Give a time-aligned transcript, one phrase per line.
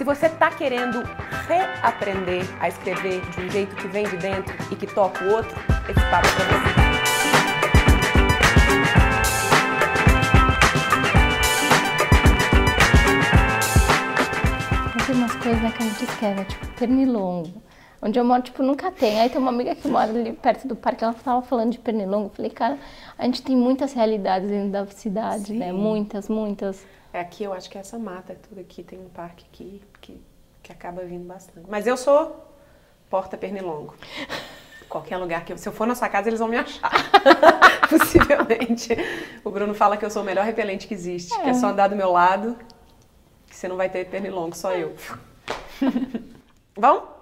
[0.00, 1.02] Se você está querendo
[1.46, 5.54] reaprender a escrever de um jeito que vem de dentro e que toca o outro,
[5.90, 6.70] esse papo é para você.
[15.06, 16.44] Tem umas coisas né, que a gente né?
[16.46, 17.62] tipo pernilongo.
[18.00, 19.20] Onde eu moro, tipo, nunca tem.
[19.20, 22.28] Aí tem uma amiga que mora ali perto do parque, ela tava falando de pernilongo.
[22.28, 22.78] Eu falei, cara,
[23.18, 25.66] a gente tem muitas realidades dentro da cidade, né?
[25.66, 25.72] Sim.
[25.72, 25.78] né?
[25.78, 26.86] Muitas, muitas.
[27.12, 30.20] É aqui, eu acho que é essa mata tudo aqui, tem um parque aqui que,
[30.62, 31.68] que acaba vindo bastante.
[31.68, 32.46] Mas eu sou
[33.08, 33.94] porta pernilongo.
[34.88, 36.90] Qualquer lugar que eu, se eu for na sua casa, eles vão me achar.
[37.88, 38.96] Possivelmente.
[39.44, 41.88] O Bruno fala que eu sou o melhor repelente que existe, que é só andar
[41.88, 42.56] do meu lado,
[43.48, 44.94] que você não vai ter pernilongo, só eu.
[46.76, 47.19] Vamos?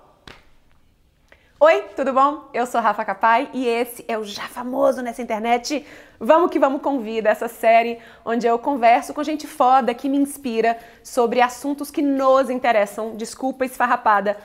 [1.61, 2.49] Oi, tudo bom?
[2.55, 5.85] Eu sou Rafa Capai e esse é o já famoso nessa internet.
[6.21, 10.79] Vamos que vamos convida essa série onde eu converso com gente foda que me inspira
[11.03, 13.17] sobre assuntos que nos interessam.
[13.17, 14.37] Desculpa, esfarrapada.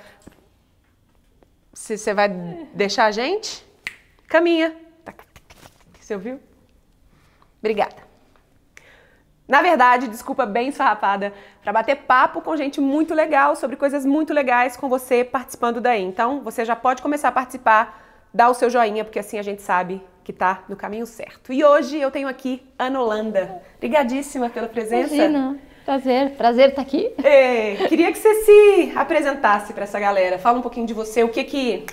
[1.72, 2.30] Se você vai
[2.74, 3.64] deixar a gente,
[4.28, 4.76] caminha.
[6.00, 6.40] Você ouviu?
[7.60, 8.03] Obrigada.
[9.54, 14.34] Na verdade, desculpa bem esfarrapada, para bater papo com gente muito legal sobre coisas muito
[14.34, 16.02] legais com você participando daí.
[16.02, 19.62] Então, você já pode começar a participar, dá o seu joinha, porque assim a gente
[19.62, 21.54] sabe que tá no caminho certo.
[21.54, 23.62] E hoje eu tenho aqui Ana Holanda.
[23.78, 25.14] Obrigadíssima pela presença.
[25.14, 25.60] Imagina.
[25.86, 27.12] Prazer, prazer estar aqui.
[27.24, 30.40] É, queria que você se apresentasse para essa galera.
[30.40, 31.86] Fala um pouquinho de você, o que que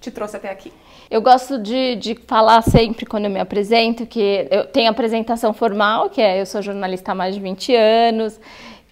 [0.00, 0.72] te trouxe até aqui.
[1.10, 6.08] Eu gosto de, de falar sempre quando eu me apresento que eu tenho apresentação formal,
[6.08, 8.40] que é eu sou jornalista há mais de 20 anos,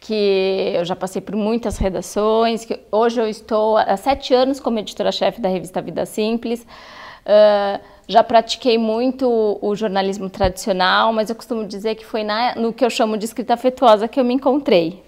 [0.01, 4.81] que eu já passei por muitas redações, que hoje eu estou há sete anos como
[4.81, 6.63] editora-chefe da revista Vida Simples.
[6.63, 12.73] Uh, já pratiquei muito o, jornalismo tradicional, mas eu costumo dizer que foi na, no
[12.73, 15.05] que eu chamo de escrita afetuosa que eu me encontrei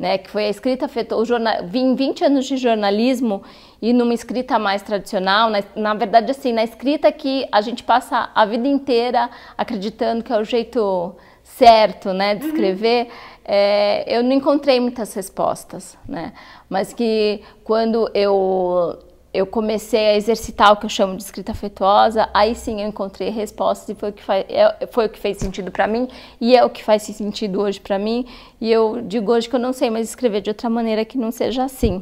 [0.00, 3.42] né, que foi a escrita afetou o jornal, vim 20 anos de jornalismo
[3.82, 8.30] e numa escrita mais tradicional, na, na, verdade assim, na escrita que a gente passa
[8.34, 11.14] a vida inteira acreditando que é o jeito
[11.44, 13.10] certo, né, de escrever, uhum.
[13.44, 16.32] é, eu não encontrei muitas respostas, né,
[16.66, 18.98] mas que quando eu
[19.32, 23.30] eu comecei a exercitar o que eu chamo de escrita afetuosa, aí sim eu encontrei
[23.30, 26.08] respostas e foi o que, faz, é, foi o que fez sentido para mim
[26.40, 28.26] e é o que faz sentido hoje para mim.
[28.60, 31.30] E eu digo hoje que eu não sei mais escrever de outra maneira que não
[31.30, 31.98] seja assim.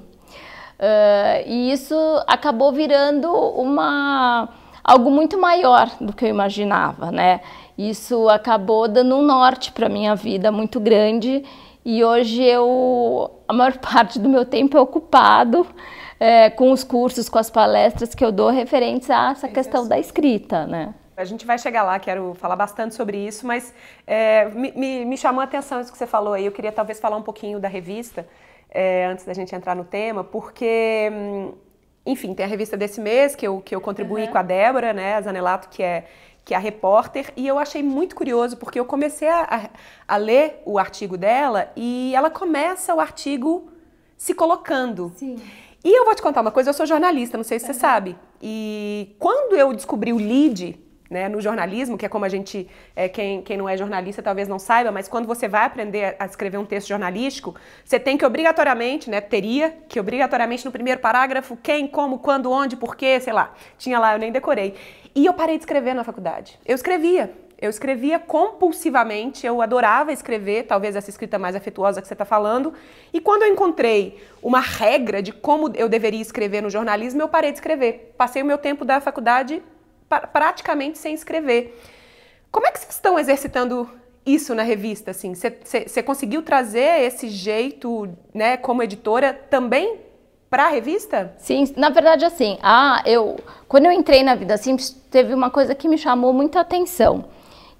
[0.78, 1.94] Uh, e isso
[2.27, 4.49] acabou virando uma
[4.83, 7.41] algo muito maior do que eu imaginava, né?
[7.77, 11.45] Isso acabou dando um norte para minha vida muito grande
[11.84, 15.66] e hoje eu a maior parte do meu tempo é ocupado
[16.21, 19.99] é, com os cursos, com as palestras que eu dou referentes a essa questão da
[19.99, 20.95] escrita, né?
[21.17, 23.75] A gente vai chegar lá, quero falar bastante sobre isso, mas
[24.06, 26.47] é, me, me, chamou a atenção isso que você falou aí.
[26.47, 28.27] Eu queria talvez falar um pouquinho da revista,
[28.71, 31.55] é, antes da gente entrar no tema, porque, hum,
[32.07, 34.28] enfim, tem a revista desse mês que eu, que eu contribuí uhum.
[34.31, 36.07] com a Débora, né, a Zanelato, que é,
[36.45, 40.17] que é a repórter, e eu achei muito curioso, porque eu comecei a, a, a
[40.17, 43.69] ler o artigo dela e ela começa o artigo
[44.17, 45.12] se colocando.
[45.17, 45.37] Sim.
[45.84, 48.16] E eu vou te contar uma coisa, eu sou jornalista, não sei se você sabe.
[48.43, 50.78] E quando eu descobri o lead,
[51.11, 54.47] né, no jornalismo, que é como a gente, é, quem, quem não é jornalista talvez
[54.47, 58.27] não saiba, mas quando você vai aprender a escrever um texto jornalístico, você tem que
[58.27, 63.55] obrigatoriamente, né, teria que obrigatoriamente no primeiro parágrafo, quem, como, quando, onde, porquê, sei lá,
[63.78, 64.75] tinha lá, eu nem decorei.
[65.15, 66.59] E eu parei de escrever na faculdade.
[66.66, 72.15] Eu escrevia, eu escrevia compulsivamente, eu adorava escrever, talvez essa escrita mais afetuosa que você
[72.15, 72.73] está falando.
[73.13, 77.51] E quando eu encontrei uma regra de como eu deveria escrever no jornalismo, eu parei
[77.51, 78.15] de escrever.
[78.17, 79.61] Passei o meu tempo da faculdade
[80.33, 81.77] praticamente sem escrever.
[82.53, 83.91] Como é que vocês estão exercitando
[84.25, 85.11] isso na revista?
[85.11, 89.99] Assim, você conseguiu trazer esse jeito, né, como editora, também
[90.49, 91.35] para a revista?
[91.39, 93.37] Sim, na verdade assim, ah, eu
[93.67, 97.27] quando eu entrei na Vida Simples teve uma coisa que me chamou muita atenção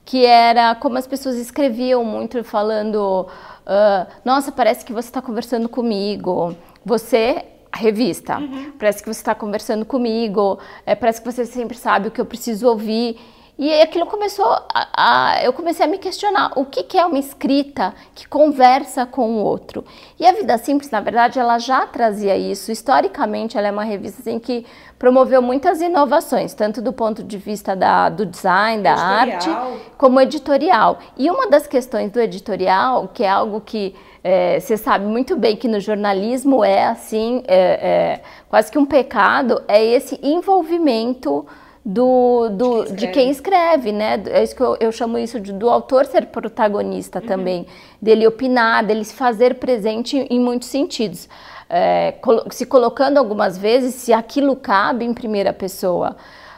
[0.09, 3.29] que era como as pessoas escreviam muito falando,
[3.67, 6.57] uh, nossa, parece que você está conversando comigo.
[6.83, 8.39] Você a revista.
[8.39, 8.73] Uhum.
[8.79, 12.25] Parece que você está conversando comigo, é, parece que você sempre sabe o que eu
[12.25, 13.21] preciso ouvir.
[13.59, 17.19] E aquilo começou a, a, eu comecei a me questionar o que, que, é uma
[17.19, 19.85] escrita que conversa com o outro.
[20.17, 22.71] E a Vida Simples, na verdade, ela já trazia isso.
[22.71, 24.65] Historicamente, ela é uma revista assim, que
[24.97, 29.73] promoveu muitas inovações, tanto do ponto de vista da, do design, da editorial.
[29.73, 30.99] arte, como editorial.
[31.17, 35.57] E uma das questões do editorial, que é algo que é, você sabe muito bem
[35.57, 41.45] que no jornalismo é assim, é, é, quase que um pecado, é esse envolvimento
[41.91, 44.23] do, do de, quem de, quem escreve, né?
[44.27, 47.27] É isso que eu, eu chamo isso de, do autor ser protagonista uhum.
[47.27, 47.67] também,
[48.01, 51.31] dele opinar, dele se fazer presente em muitos sentidos.
[51.71, 52.15] É,
[52.51, 56.15] se colocando algumas vezes se aquilo cabe em primeira pessoa.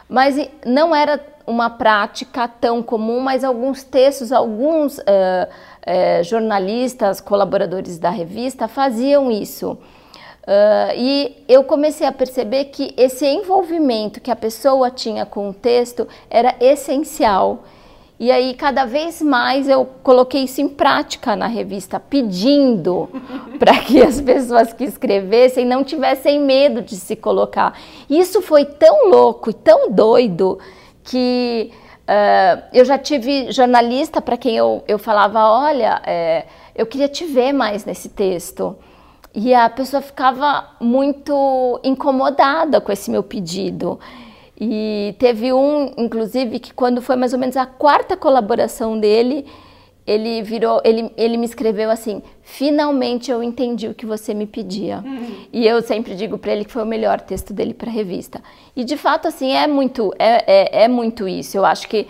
[0.09, 0.37] Mas
[0.67, 8.11] não era uma prática tão comum, mas alguns textos, alguns uh, uh, jornalistas, colaboradores da
[8.11, 9.79] revista faziam isso.
[10.43, 15.55] Uh, e eu comecei a perceber que esse envolvimento que a pessoa tinha com o
[15.55, 17.65] texto era essencial.
[18.19, 23.09] E aí, cada vez mais, eu coloquei isso em prática na revista, pedindo
[23.59, 27.79] para que as pessoas que escrevessem não tivessem medo de se colocar.
[28.09, 30.59] Isso foi tão louco e tão doido
[31.03, 31.71] que
[32.03, 36.45] uh, eu já tive jornalista para quem eu, eu falava: olha, é,
[36.75, 38.77] eu queria te ver mais nesse texto.
[39.35, 43.99] E a pessoa ficava muito incomodada com esse meu pedido.
[44.61, 49.47] E teve um, inclusive, que quando foi mais ou menos a quarta colaboração dele,
[50.07, 54.99] ele virou, ele, ele me escreveu assim: finalmente eu entendi o que você me pedia.
[54.99, 55.47] Uhum.
[55.53, 58.43] E eu sempre digo para ele que foi o melhor texto dele para a revista.
[58.75, 61.57] E de fato, assim, é muito, é, é, é muito isso.
[61.57, 62.09] Eu acho que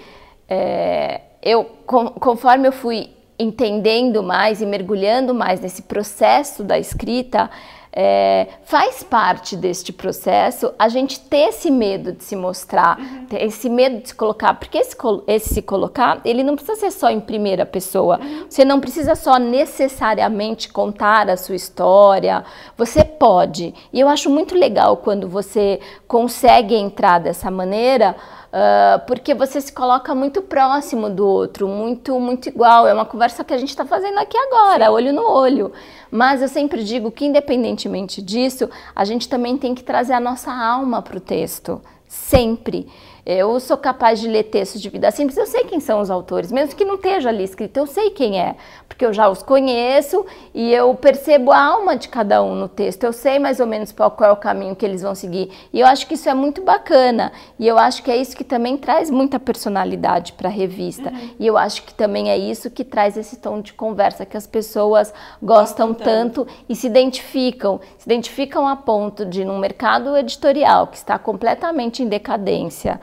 [0.48, 3.10] é, eu, com, conforme eu fui
[3.40, 7.50] entendendo mais e mergulhando mais nesse processo da escrita,
[7.92, 13.26] é, faz parte deste processo a gente ter esse medo de se mostrar, uhum.
[13.26, 14.96] ter esse medo de se colocar, porque esse,
[15.26, 18.46] esse, se colocar, ele não precisa ser só em primeira pessoa, uhum.
[18.48, 22.44] você não precisa só necessariamente contar a sua história,
[22.76, 23.74] você pode.
[23.92, 28.14] E eu acho muito legal quando você consegue entrar dessa maneira.
[28.50, 32.86] Uh, porque você se coloca muito próximo do outro, muito muito igual.
[32.86, 34.90] É uma conversa que a gente está fazendo aqui agora, Sim.
[34.90, 35.72] olho no olho.
[36.10, 40.52] Mas eu sempre digo que, independentemente disso, a gente também tem que trazer a nossa
[40.52, 42.88] alma para o texto, sempre.
[43.24, 46.50] Eu sou capaz de ler textos de vida simples, eu sei quem são os autores,
[46.50, 48.56] mesmo que não esteja ali escrito, eu sei quem é,
[48.88, 50.24] porque eu já os conheço
[50.54, 53.92] e eu percebo a alma de cada um no texto, eu sei mais ou menos
[53.92, 55.50] qual é o caminho que eles vão seguir.
[55.72, 58.44] E eu acho que isso é muito bacana, e eu acho que é isso que
[58.44, 61.10] também traz muita personalidade para a revista.
[61.10, 61.30] Uhum.
[61.38, 64.46] E eu acho que também é isso que traz esse tom de conversa que as
[64.46, 65.12] pessoas
[65.42, 71.18] gostam tanto e se identificam, se identificam a ponto de num mercado editorial que está
[71.18, 73.00] completamente em decadência,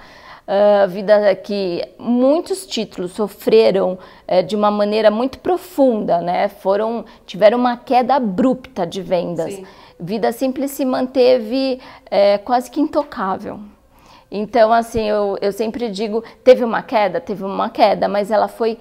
[0.47, 3.97] uh, vida que muitos títulos sofreram
[4.27, 6.47] uh, de uma maneira muito profunda, né?
[6.47, 9.53] Foram tiveram uma queda abrupta de vendas.
[9.53, 9.65] Sim.
[9.99, 13.59] Vida Simples se manteve uh, quase que intocável.
[14.29, 18.77] Então, assim, eu, eu sempre digo, teve uma queda, teve uma queda, mas ela foi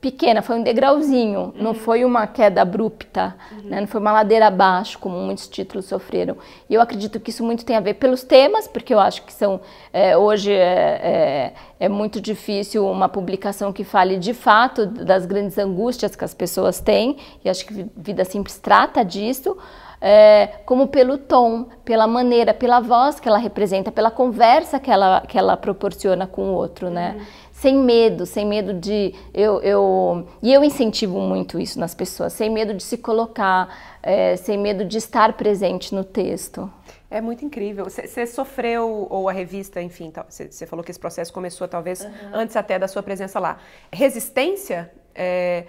[0.00, 1.52] pequena, foi um degrauzinho, uhum.
[1.56, 3.68] não foi uma queda abrupta, uhum.
[3.68, 3.80] né?
[3.80, 6.38] não foi uma ladeira abaixo, como muitos títulos sofreram.
[6.70, 9.32] E eu acredito que isso muito tem a ver pelos temas, porque eu acho que
[9.32, 9.60] são,
[9.92, 15.58] é, hoje é, é, é, muito difícil uma publicação que fale de fato das grandes
[15.58, 19.54] angústias que as pessoas têm, e acho que Vida Simples trata disso,
[20.00, 25.20] é, como pelo tom, pela maneira, pela voz que ela representa, pela conversa que ela,
[25.28, 27.16] que ela proporciona com o outro, né?
[27.18, 32.32] Uhum sem medo, sem medo de eu, eu e eu incentivo muito isso nas pessoas,
[32.32, 33.68] sem medo de se colocar,
[34.02, 36.72] é, sem medo de estar presente no texto.
[37.10, 37.84] É muito incrível.
[37.84, 42.10] Você sofreu, ou a revista, enfim, você falou que esse processo começou talvez uhum.
[42.32, 43.58] antes até da sua presença lá.
[43.92, 44.90] Resistência?
[45.14, 45.64] É,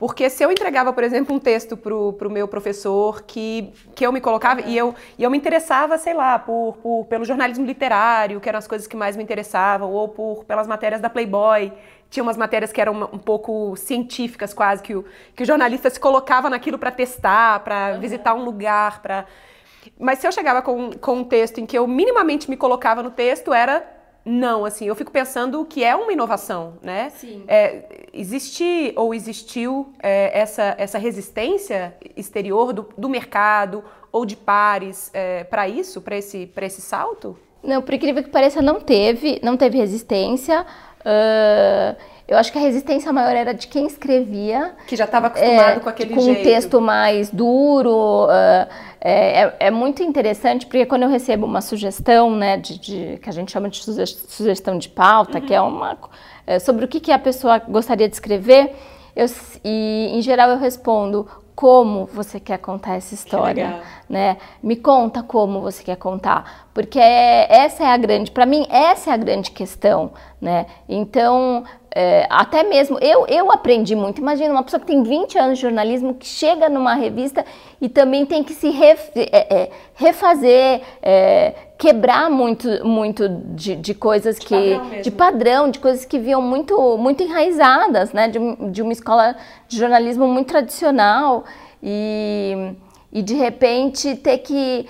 [0.00, 4.10] porque se eu entregava, por exemplo, um texto para o meu professor que, que eu
[4.10, 8.40] me colocava e, eu, e eu me interessava, sei lá, por, por, pelo jornalismo literário,
[8.40, 11.70] que eram as coisas que mais me interessavam, ou por, pelas matérias da Playboy.
[12.08, 15.04] Tinha umas matérias que eram um pouco científicas, quase, que o,
[15.36, 18.00] que o jornalista se colocava naquilo para testar, para uhum.
[18.00, 19.26] visitar um lugar, para...
[19.98, 23.10] Mas se eu chegava com, com um texto em que eu minimamente me colocava no
[23.10, 27.10] texto, era não, assim, eu fico pensando que é uma inovação, né?
[27.10, 27.44] Sim.
[27.48, 35.10] É, existe ou existiu é, essa, essa resistência exterior do, do mercado ou de pares
[35.14, 37.38] é, para isso, para esse, esse salto?
[37.62, 40.66] Não, por incrível que pareça, não teve, não teve resistência.
[41.00, 41.96] Uh,
[42.30, 44.72] eu acho que a resistência maior era de quem escrevia.
[44.86, 46.36] Que já estava acostumado é, com aquele com jeito.
[46.36, 48.26] Com um texto mais duro.
[48.26, 48.70] Uh,
[49.00, 53.28] é, é, é, muito interessante porque quando eu recebo uma sugestão, né, de, de que
[53.28, 55.46] a gente chama de sugestão de pauta, uhum.
[55.46, 55.98] que é uma
[56.46, 58.76] é, sobre o que, que a pessoa gostaria de escrever,
[59.16, 59.26] eu,
[59.64, 64.38] e em geral eu respondo como você quer contar essa história, né?
[64.62, 69.10] Me conta como você quer contar, porque é, essa é a grande, para mim essa
[69.10, 70.66] é a grande questão, né?
[70.88, 74.20] Então, é, até mesmo eu, eu aprendi muito.
[74.20, 77.44] Imagina uma pessoa que tem 20 anos de jornalismo que chega numa revista
[77.80, 83.94] e também tem que se ref, é, é, refazer, é, quebrar muito, muito de, de
[83.94, 84.54] coisas De que.
[84.54, 88.28] padrão de padrão, de coisas que vinham muito, muito enraizadas, né?
[88.28, 88.38] De,
[88.70, 89.36] de uma escola
[89.68, 91.44] de jornalismo muito tradicional.
[91.82, 92.74] E,
[93.12, 94.86] e de repente ter que.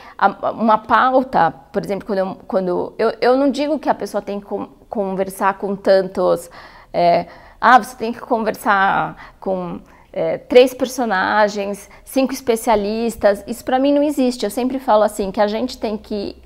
[0.54, 2.36] Uma pauta, por exemplo, quando eu.
[2.46, 6.50] Quando eu, eu não digo que a pessoa tem que con- conversar com tantos.
[6.92, 7.26] é,
[7.60, 9.80] ah, você tem que conversar com
[10.12, 13.44] é, três personagens, cinco especialistas.
[13.46, 14.44] Isso para mim não existe.
[14.44, 16.36] Eu sempre falo assim que a gente tem que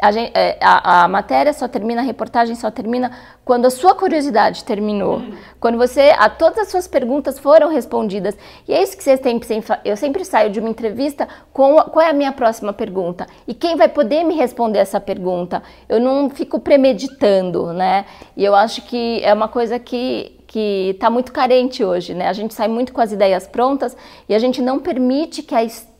[0.00, 3.10] a, gen- é, a- a matéria só termina, a reportagem só termina
[3.44, 5.22] quando a sua curiosidade terminou.
[5.58, 8.36] Quando você, a, todas as suas perguntas foram respondidas.
[8.66, 9.40] E é isso que vocês têm
[9.84, 13.76] eu sempre saio de uma entrevista com qual é a minha próxima pergunta e quem
[13.76, 15.62] vai poder me responder essa pergunta.
[15.88, 18.04] Eu não fico premeditando, né?
[18.36, 22.26] E eu acho que é uma coisa que que está muito carente hoje, né?
[22.26, 23.94] A gente sai muito com as ideias prontas
[24.26, 25.97] e a gente não permite que a história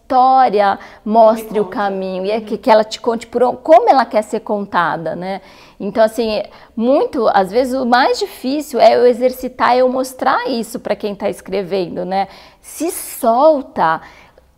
[1.05, 4.41] mostre o caminho e é que, que ela te conte por como ela quer ser
[4.41, 5.41] contada, né?
[5.79, 6.43] Então, assim,
[6.77, 11.29] muito, às vezes o mais difícil é eu exercitar, eu mostrar isso para quem está
[11.29, 12.27] escrevendo, né?
[12.61, 14.01] Se solta,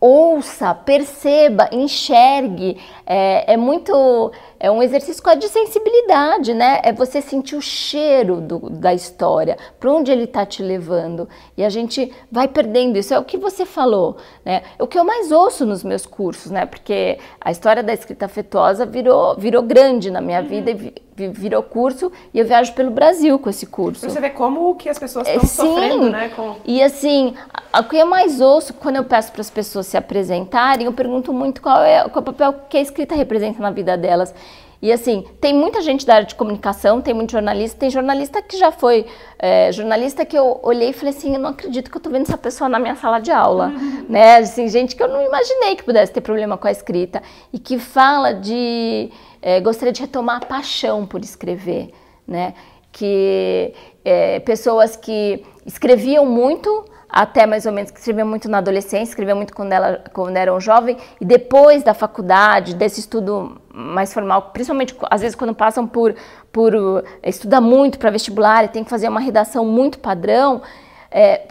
[0.00, 2.80] ouça, perceba, enxergue.
[3.06, 4.32] É, é muito.
[4.62, 6.80] É um exercício quase de sensibilidade, né?
[6.84, 11.26] É você sentir o cheiro do- da história, para onde ele está te levando.
[11.56, 13.14] E a gente vai perdendo isso.
[13.14, 14.62] É o que você falou, né?
[14.78, 16.66] É o que eu mais ouço nos meus cursos, né?
[16.66, 21.28] Porque a história da escrita afetuosa virou, virou grande na minha vida e vi- vi-
[21.28, 22.12] virou curso.
[22.34, 24.02] E eu viajo pelo Brasil com esse curso.
[24.02, 25.56] Pra você ver como que as pessoas É, estão sim.
[25.56, 26.30] sofrendo, né?
[26.36, 26.56] Com...
[26.66, 27.34] E assim,
[27.78, 31.32] o que eu mais ouço quando eu peço para as pessoas se apresentarem, eu pergunto
[31.32, 34.34] muito qual é, qual é o papel que a escrita representa na vida delas.
[34.82, 38.56] E assim, tem muita gente da área de comunicação, tem muito jornalista, tem jornalista que
[38.56, 39.04] já foi
[39.38, 42.22] é, jornalista que eu olhei e falei assim, eu não acredito que eu tô vendo
[42.22, 43.68] essa pessoa na minha sala de aula,
[44.08, 44.38] né?
[44.38, 47.22] Assim, gente que eu não imaginei que pudesse ter problema com a escrita
[47.52, 49.10] e que fala de
[49.42, 51.90] é, gostaria de retomar a paixão por escrever,
[52.26, 52.54] né?
[52.90, 59.10] Que é, pessoas que escreviam muito até mais ou menos que escreviam muito na adolescência,
[59.10, 64.50] escreviam muito quando, ela, quando eram jovem, e depois da faculdade, desse estudo mais formal,
[64.52, 66.14] principalmente às vezes quando passam por,
[66.52, 70.62] por uh, estudar muito para vestibular e tem que fazer uma redação muito padrão,
[71.10, 71.46] é,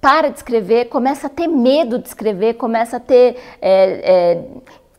[0.00, 3.36] para de escrever, começa a ter medo de escrever, começa a ter.
[3.60, 4.44] é, é,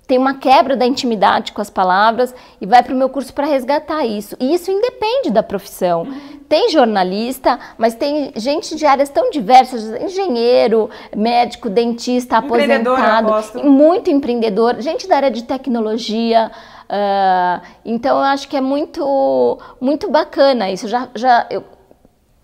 [0.10, 3.46] tem uma quebra da intimidade com as palavras e vai para o meu curso para
[3.46, 4.36] resgatar isso.
[4.40, 6.08] E isso independe da profissão.
[6.50, 13.32] Tem jornalista, mas tem gente de áreas tão diversas, engenheiro, médico, dentista, aposentado,
[13.64, 16.50] muito empreendedor, gente da área de tecnologia.
[16.90, 20.88] ah, então eu acho que é muito, muito bacana isso.
[20.88, 21.64] Já, já, eu,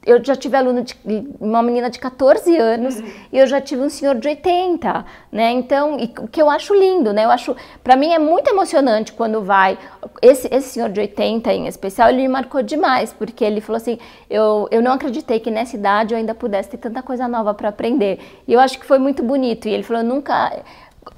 [0.06, 0.96] eu já tive aluno de
[1.40, 5.52] uma menina de 14 anos e eu já tive um senhor de 80, né?
[5.52, 7.26] Então, o que eu acho lindo, né?
[7.26, 9.78] Eu acho, para mim é muito emocionante quando vai
[10.22, 13.98] esse esse senhor de 80 em especial, ele me marcou demais, porque ele falou assim:
[14.30, 17.70] "Eu eu não acreditei que nessa idade eu ainda pudesse ter tanta coisa nova para
[17.70, 18.20] aprender".
[18.48, 19.68] E eu acho que foi muito bonito.
[19.68, 20.64] E ele falou: "Nunca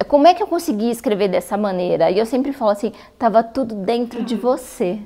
[0.06, 3.74] como é que eu consegui escrever dessa maneira?" E eu sempre falo assim: "Tava tudo
[3.74, 4.98] dentro de você".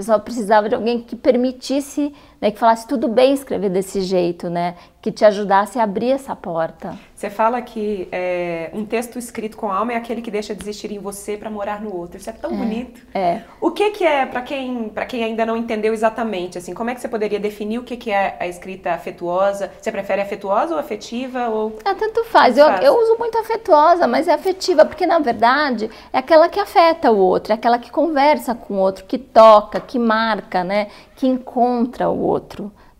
[0.00, 4.48] Você só precisava de alguém que permitisse, né, que falasse tudo bem escrever desse jeito,
[4.48, 6.98] né, que te ajudasse a abrir essa porta.
[7.14, 10.90] Você fala que é, um texto escrito com alma é aquele que deixa de existir
[10.90, 12.16] em você para morar no outro.
[12.18, 13.02] Isso é tão bonito.
[13.14, 13.40] É.
[13.60, 16.94] O que que é, para quem, para quem ainda não entendeu exatamente, assim, como é
[16.94, 19.70] que você poderia definir o que que é a escrita afetuosa?
[19.80, 22.56] Você prefere afetuosa ou afetiva ou Ah, tanto faz.
[22.56, 22.84] Eu, faz.
[22.84, 27.18] eu uso muito afetuosa, mas é afetiva, porque na verdade é aquela que afeta o
[27.18, 30.88] outro, é aquela que conversa com o outro, que toca, que marca, né?
[31.16, 32.29] Que encontra o outro.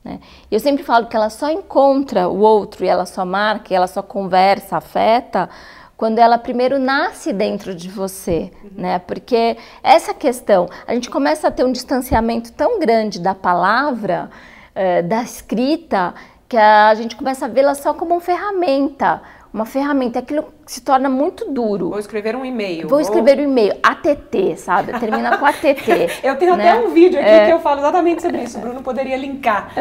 [0.05, 0.21] Né?
[0.51, 3.87] Eu sempre falo que ela só encontra o outro e ela só marca, e ela
[3.87, 5.49] só conversa, afeta,
[5.97, 8.99] quando ela primeiro nasce dentro de você, né?
[9.01, 14.31] Porque essa questão, a gente começa a ter um distanciamento tão grande da palavra,
[14.75, 16.15] eh, da escrita,
[16.49, 21.09] que a gente começa a vê-la só como uma ferramenta, uma ferramenta, aquilo se torna
[21.09, 21.91] muito duro.
[21.91, 22.87] vou escrever um e-mail?
[22.89, 24.99] Vou ou- escrever o e-mail, ATT, sabe?
[24.99, 26.09] Termina com ATT.
[26.23, 26.71] Eu tenho né?
[26.71, 27.47] até um vídeo aqui É.
[27.47, 28.59] que eu falo exatamente sobre isso.
[28.59, 29.73] O Bruno poderia linkar.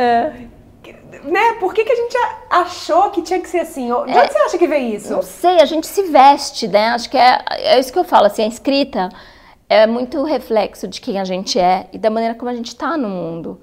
[1.24, 1.54] Né?
[1.60, 2.16] Por que, que a gente
[2.50, 3.88] achou que tinha que ser assim?
[3.88, 5.12] De onde você acha que veio isso?
[5.12, 6.90] Não sei, a gente se veste, né?
[6.90, 9.10] Acho que é, é isso que eu falo, assim, a escrita
[9.68, 12.96] é muito reflexo de quem a gente é e da maneira como a gente está
[12.98, 13.60] no mundo.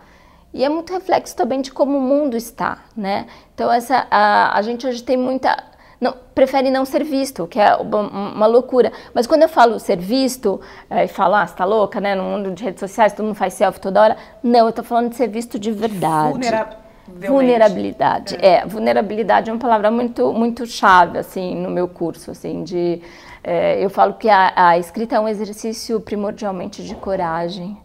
[0.53, 3.27] E é muito reflexo também de como o mundo está, né?
[3.55, 5.57] Então, essa, a, a gente hoje tem muita...
[6.01, 8.93] Não, prefere não ser visto, que é uma, loucura.
[9.15, 10.61] Mas quando eu falo ser visto,
[10.91, 12.15] é, e falo, ah, você tá louca, né?
[12.15, 14.17] No mundo de redes sociais, todo mundo faz selfie toda hora.
[14.43, 16.33] Não, eu tô falando de ser visto de verdade.
[16.33, 16.87] Vulneravelmente.
[17.09, 18.37] Vulnerabilidade.
[18.41, 18.67] É.
[18.67, 23.01] vulnerabilidade é uma palavra muito muito chave assim no meu curso, assim, de
[23.45, 27.79] É, eu falo que a, a escrita é um exercício primordialmente de coragem,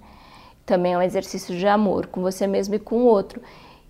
[0.65, 3.39] também é um exercício de amor com você mesmo e com o outro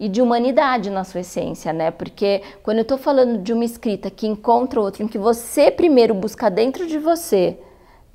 [0.01, 1.91] e de humanidade na sua essência, né?
[1.91, 6.15] Porque quando eu estou falando de uma escrita que encontra outro, em que você primeiro
[6.15, 7.59] busca dentro de você,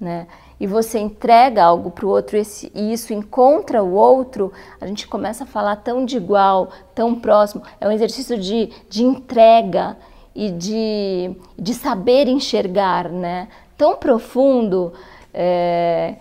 [0.00, 0.26] né?
[0.58, 5.06] E você entrega algo para o outro esse, e isso encontra o outro, a gente
[5.06, 7.62] começa a falar tão de igual, tão próximo.
[7.80, 9.96] É um exercício de, de entrega
[10.34, 13.46] e de, de saber enxergar, né?
[13.78, 14.92] Tão profundo
[15.32, 16.16] é,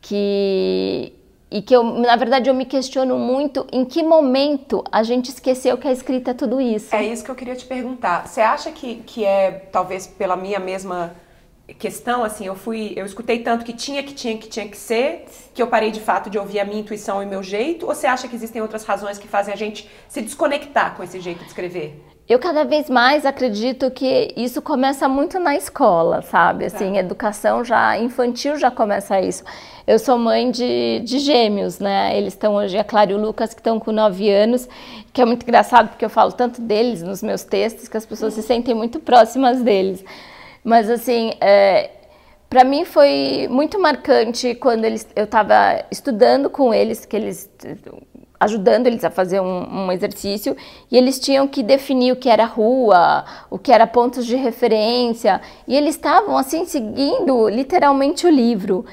[0.00, 1.12] que,
[1.50, 5.78] e que eu, na verdade, eu me questiono muito em que momento a gente esqueceu
[5.78, 6.94] que a escrita é tudo isso.
[6.94, 8.26] É isso que eu queria te perguntar.
[8.26, 11.14] Você acha que, que é, talvez pela minha mesma
[11.78, 15.26] questão, assim, eu fui, eu escutei tanto que tinha, que tinha, que tinha que ser,
[15.52, 18.06] que eu parei de fato de ouvir a minha intuição e meu jeito, ou você
[18.06, 21.46] acha que existem outras razões que fazem a gente se desconectar com esse jeito de
[21.46, 22.15] escrever?
[22.28, 26.64] Eu cada vez mais acredito que isso começa muito na escola, sabe?
[26.64, 26.98] Assim, tá.
[26.98, 29.44] educação já infantil já começa isso.
[29.86, 32.18] Eu sou mãe de, de gêmeos, né?
[32.18, 34.68] Eles estão hoje, a Clara e o Lucas, que estão com 9 anos,
[35.12, 38.34] que é muito engraçado porque eu falo tanto deles nos meus textos que as pessoas
[38.34, 40.04] se sentem muito próximas deles.
[40.64, 41.90] Mas assim, é,
[42.50, 47.48] para mim foi muito marcante quando eles, eu estava estudando com eles, que eles
[48.38, 50.56] ajudando eles a fazer um, um, exercício
[50.90, 55.40] e eles tinham que definir o que era rua, o que era pontos de referência
[55.66, 58.84] e eles estavam assim seguindo literalmente o livro,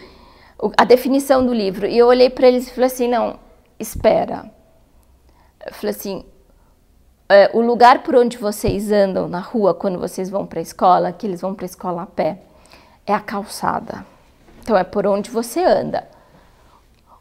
[0.78, 1.86] a definição do livro.
[1.86, 3.38] E eu olhei para eles e falei assim, não,
[3.80, 4.50] espera.
[5.66, 6.26] Eu falei assim,
[7.28, 11.12] é, o lugar por onde vocês andam na rua quando vocês vão para a escola,
[11.12, 12.42] que eles vão para a escola a pé,
[13.06, 14.06] é a calçada.
[14.62, 16.08] Então é por onde você anda.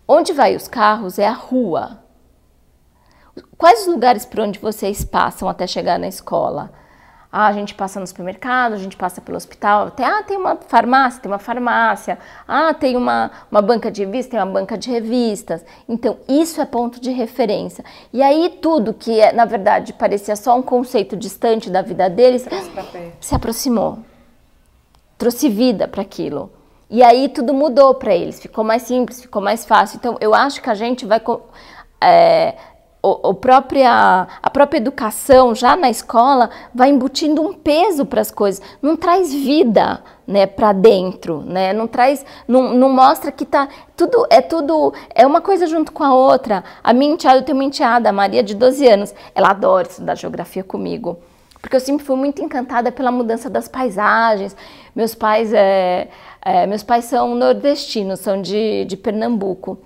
[0.06, 2.01] Onde vai os carros é a rua.
[3.56, 6.72] Quais os lugares por onde vocês passam até chegar na escola?
[7.34, 10.54] Ah, a gente passa no supermercado, a gente passa pelo hospital, até, ah, tem uma
[10.56, 14.90] farmácia, tem uma farmácia, ah, tem uma, uma banca de revistas, tem uma banca de
[14.90, 15.64] revistas.
[15.88, 17.82] Então, isso é ponto de referência.
[18.12, 22.46] E aí, tudo que, é, na verdade, parecia só um conceito distante da vida deles,
[23.18, 24.00] se aproximou.
[25.16, 26.52] Trouxe vida para aquilo.
[26.90, 29.96] E aí, tudo mudou para eles, ficou mais simples, ficou mais fácil.
[29.96, 31.22] Então, eu acho que a gente vai.
[31.98, 32.56] É,
[33.02, 38.30] o, o própria, a própria educação já na escola vai embutindo um peso para as
[38.30, 41.72] coisas, não traz vida né, para dentro, né?
[41.72, 46.04] não traz, não, não mostra que tá tudo é tudo é uma coisa junto com
[46.04, 46.62] a outra.
[46.82, 50.14] A minha enteada, eu tenho uma enteada, a Maria de 12 anos, ela adora estudar
[50.14, 51.18] geografia comigo,
[51.60, 54.56] porque eu sempre fui muito encantada pela mudança das paisagens.
[54.94, 56.08] Meus pais é,
[56.40, 59.78] é meus pais são nordestinos, são de, de Pernambuco.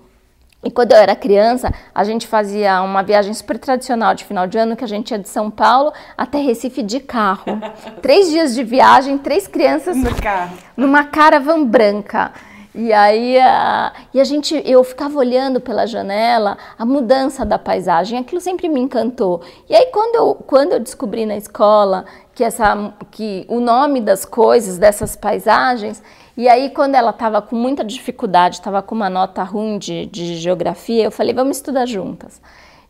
[0.67, 4.59] E quando eu era criança, a gente fazia uma viagem super tradicional de final de
[4.59, 7.45] ano, que a gente ia de São Paulo até Recife de carro.
[8.03, 10.59] três dias de viagem, três crianças no carro.
[10.77, 12.33] numa caravan branca.
[12.75, 18.19] E aí a, e a gente, eu ficava olhando pela janela a mudança da paisagem,
[18.19, 19.43] aquilo sempre me encantou.
[19.71, 24.25] E aí quando eu, quando eu descobri na escola que, essa, que o nome das
[24.25, 26.03] coisas, dessas paisagens,
[26.37, 30.37] e aí, quando ela estava com muita dificuldade, estava com uma nota ruim de, de
[30.37, 32.41] geografia, eu falei, vamos estudar juntas.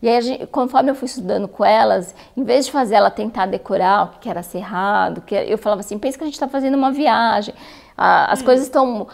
[0.03, 3.47] E aí, gente, conforme eu fui estudando com elas, em vez de fazer ela tentar
[3.47, 6.75] decorar o que era cerrado, que eu falava assim, pensa que a gente está fazendo
[6.75, 7.55] uma viagem.
[7.97, 8.45] Ah, as hum.
[8.45, 9.07] coisas estão.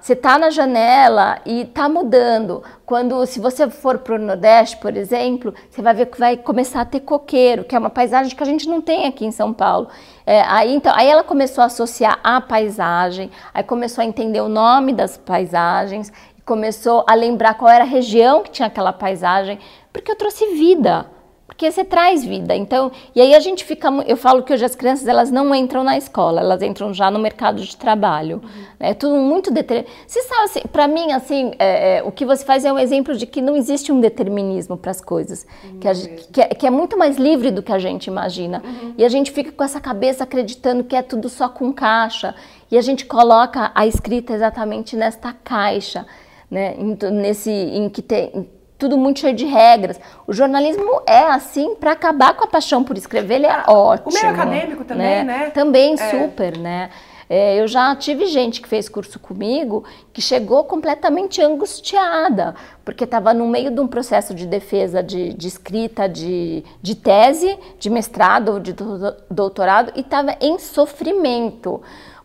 [0.00, 2.62] você está na janela e está mudando.
[2.86, 6.82] Quando, se você for para o Nordeste, por exemplo, você vai ver que vai começar
[6.82, 9.52] a ter coqueiro, que é uma paisagem que a gente não tem aqui em São
[9.52, 9.88] Paulo.
[10.24, 14.48] É, aí, então, aí ela começou a associar a paisagem, aí começou a entender o
[14.48, 16.12] nome das paisagens,
[16.44, 19.58] começou a lembrar qual era a região que tinha aquela paisagem,
[19.92, 21.06] porque eu trouxe vida
[21.60, 22.56] porque você traz vida.
[22.56, 25.84] Então, e aí a gente fica, eu falo que hoje as crianças elas não entram
[25.84, 28.40] na escola, elas entram já no mercado de trabalho.
[28.42, 28.64] Uhum.
[28.80, 29.94] É tudo muito determinado.
[30.06, 33.14] Você sabe, assim, para mim, assim, é, é, o que você faz é um exemplo
[33.14, 35.80] de que não existe um determinismo para as coisas, uhum.
[35.80, 35.92] que, a,
[36.32, 38.62] que, é, que, é, muito mais livre do que a gente imagina.
[38.64, 38.94] Uhum.
[38.96, 42.34] E a gente fica com essa cabeça acreditando que é tudo só com caixa.
[42.70, 46.06] E a gente coloca a escrita exatamente nesta caixa,
[46.50, 46.74] né?
[47.12, 48.48] Nesse, em que tem
[48.80, 50.00] tudo muito cheio de regras.
[50.26, 54.10] O jornalismo é assim para acabar com a paixão por escrever, ele é ótimo.
[54.10, 55.24] O meio acadêmico também, né?
[55.24, 55.50] né?
[55.50, 56.10] Também é.
[56.10, 56.90] super, né?
[57.28, 63.32] É, eu já tive gente que fez curso comigo que chegou completamente angustiada, porque estava
[63.32, 68.54] no meio de um processo de defesa de, de escrita de, de tese, de mestrado
[68.54, 68.74] ou de
[69.30, 71.80] doutorado, e estava em sofrimento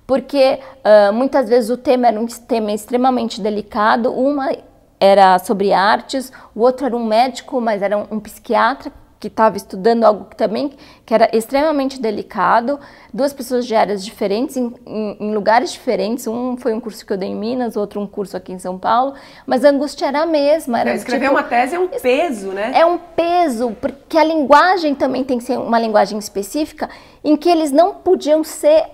[0.08, 4.56] porque uh, muitas vezes o tema era um tema extremamente delicado, uma
[5.00, 8.92] era sobre artes, o outro era um médico, mas era um, um psiquiatra
[9.26, 12.80] que estava estudando algo que também que era extremamente delicado,
[13.14, 16.28] duas pessoas de áreas diferentes, em, em, em, lugares diferentes.
[16.28, 18.78] Um foi um curso que eu dei em Minas, outro um curso aqui em São
[18.78, 19.14] Paulo,
[19.46, 20.80] mas a angústia era a mesma.
[20.80, 22.72] Era, escrever tipo, uma tese é um peso, né?
[22.76, 26.90] É um peso, porque a linguagem também tem que ser uma linguagem específica
[27.24, 28.86] em que eles não podiam ser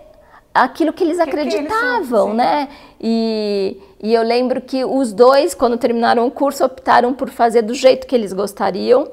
[0.53, 2.69] aquilo que eles que acreditavam, que eles né?
[2.99, 7.73] E, e eu lembro que os dois, quando terminaram o curso, optaram por fazer do
[7.73, 9.09] jeito que eles gostariam.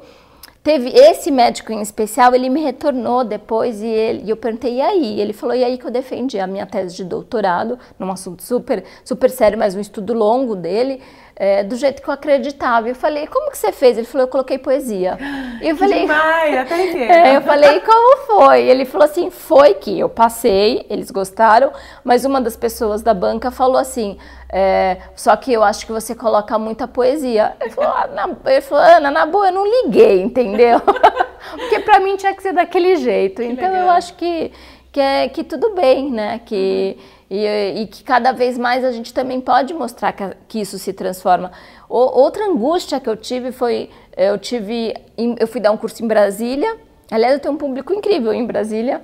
[0.62, 4.80] Teve esse médico em especial, ele me retornou depois e, ele, e eu perguntei, e
[4.82, 5.20] aí?
[5.20, 8.84] Ele falou, e aí que eu defendi a minha tese de doutorado, num assunto super,
[9.02, 11.00] super sério, mas um estudo longo dele
[11.38, 12.88] é, do jeito que eu acreditava.
[12.88, 13.96] Eu falei, como que você fez?
[13.96, 15.16] Ele falou, eu coloquei poesia.
[15.62, 18.62] Eu falei, Demais, até é, eu falei, como foi?
[18.62, 21.72] Ele falou assim, foi que eu passei, eles gostaram,
[22.02, 24.18] mas uma das pessoas da banca falou assim,
[24.50, 27.54] é, só que eu acho que você coloca muita poesia.
[27.60, 30.80] Ele falou, ah, na, ele falou Ana, na boa, eu não liguei, entendeu?
[31.54, 33.42] Porque para mim tinha que ser daquele jeito.
[33.42, 33.84] Que então legal.
[33.86, 34.50] eu acho que,
[34.90, 36.40] que, é, que tudo bem, né?
[36.44, 36.96] Que...
[36.98, 40.78] Uhum e, e, que cada vez mais a gente também pode mostrar que, que isso
[40.78, 41.52] se transforma.
[41.88, 44.94] O, outra angústia que eu tive foi, eu tive,
[45.38, 46.76] eu fui dar um curso em Brasília,
[47.10, 49.02] aliás eu tenho um público incrível em Brasília,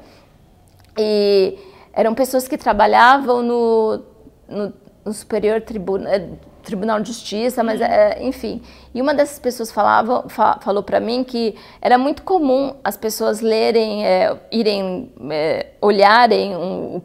[0.98, 1.58] e
[1.92, 4.02] eram pessoas que trabalhavam no,
[4.48, 4.72] no,
[5.04, 6.28] no Superior Tribunal, eh,
[6.64, 8.62] Tribunal de Justiça, mas é, enfim.
[8.94, 13.40] E uma dessas pessoas falava, fa, falou para mim que era muito comum as pessoas
[13.40, 17.02] lerem, é, irem, é, olharem um,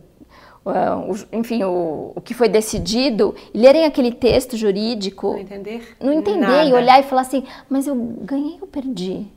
[1.32, 5.32] enfim, o, o que foi decidido, lerem aquele texto jurídico.
[5.32, 5.95] Não entender?
[5.99, 6.65] Não entender Nada.
[6.65, 9.27] e olhar e falar assim, mas eu ganhei ou perdi?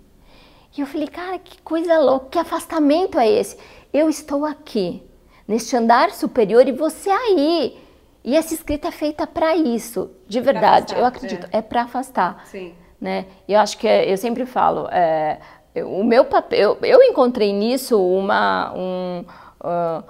[0.77, 3.57] E eu falei, cara, que coisa louca, que afastamento é esse?
[3.93, 5.03] Eu estou aqui,
[5.47, 7.79] neste andar superior e você aí.
[8.25, 10.95] E essa escrita é feita para isso, de verdade.
[10.95, 12.47] Afastar, eu acredito, é, é para afastar.
[12.47, 12.73] Sim.
[13.01, 13.27] Né?
[13.49, 15.39] Eu acho que é, eu sempre falo, é,
[15.85, 19.25] o meu papel, eu, eu encontrei nisso uma um,
[19.61, 20.05] uh,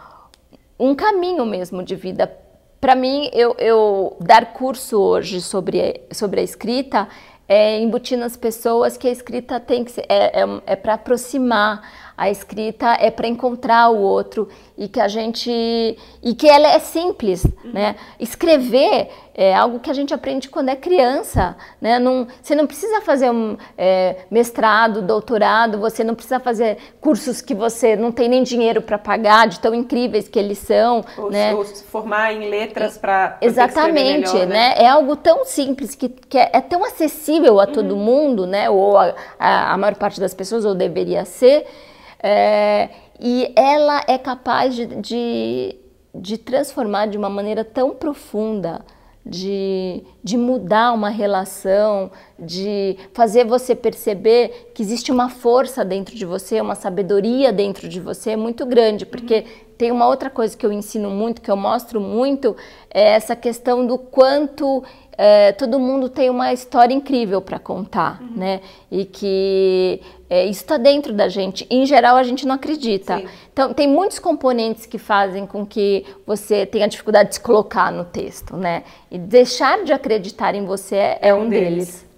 [0.82, 2.30] um caminho mesmo de vida.
[2.80, 7.08] Para mim, eu, eu, dar curso hoje sobre, sobre a escrita
[7.46, 11.88] é embutir nas pessoas que a escrita tem que ser, é, é, é para aproximar,
[12.16, 15.50] a escrita é para encontrar o outro e que a gente
[16.22, 17.72] e que ela é simples, uhum.
[17.72, 17.96] né?
[18.18, 21.98] Escrever é algo que a gente aprende quando é criança, né?
[21.98, 27.54] Não, você não precisa fazer um é, mestrado, doutorado, você não precisa fazer cursos que
[27.54, 31.54] você não tem nem dinheiro para pagar, de tão incríveis que eles são, ou, né?
[31.54, 34.74] Ou se formar em letras para exatamente, melhor, né?
[34.74, 34.74] né?
[34.78, 38.02] É algo tão simples que, que é, é tão acessível a todo uhum.
[38.02, 38.68] mundo, né?
[38.68, 41.66] Ou a, a, a maior parte das pessoas, ou deveria ser.
[42.22, 42.90] É,
[43.24, 45.76] e ela é capaz de, de,
[46.12, 48.84] de, transformar de uma maneira tão profunda,
[49.24, 56.26] de, de mudar uma relação, de fazer você perceber que existe uma força dentro de
[56.26, 59.44] você, uma sabedoria dentro de você muito grande, porque
[59.78, 62.56] tem uma outra coisa que eu ensino muito, que eu mostro muito,
[62.92, 64.82] é essa questão do quanto
[65.16, 68.36] é, todo mundo tem uma história incrível para contar, uhum.
[68.36, 68.60] né?
[68.90, 71.66] E que é, isso está dentro da gente.
[71.70, 73.18] Em geral, a gente não acredita.
[73.18, 73.28] Sim.
[73.52, 78.04] Então, tem muitos componentes que fazem com que você tenha dificuldade de se colocar no
[78.04, 78.84] texto, né?
[79.10, 81.70] E deixar de acreditar em você é, é um, deles.
[81.70, 82.12] deles.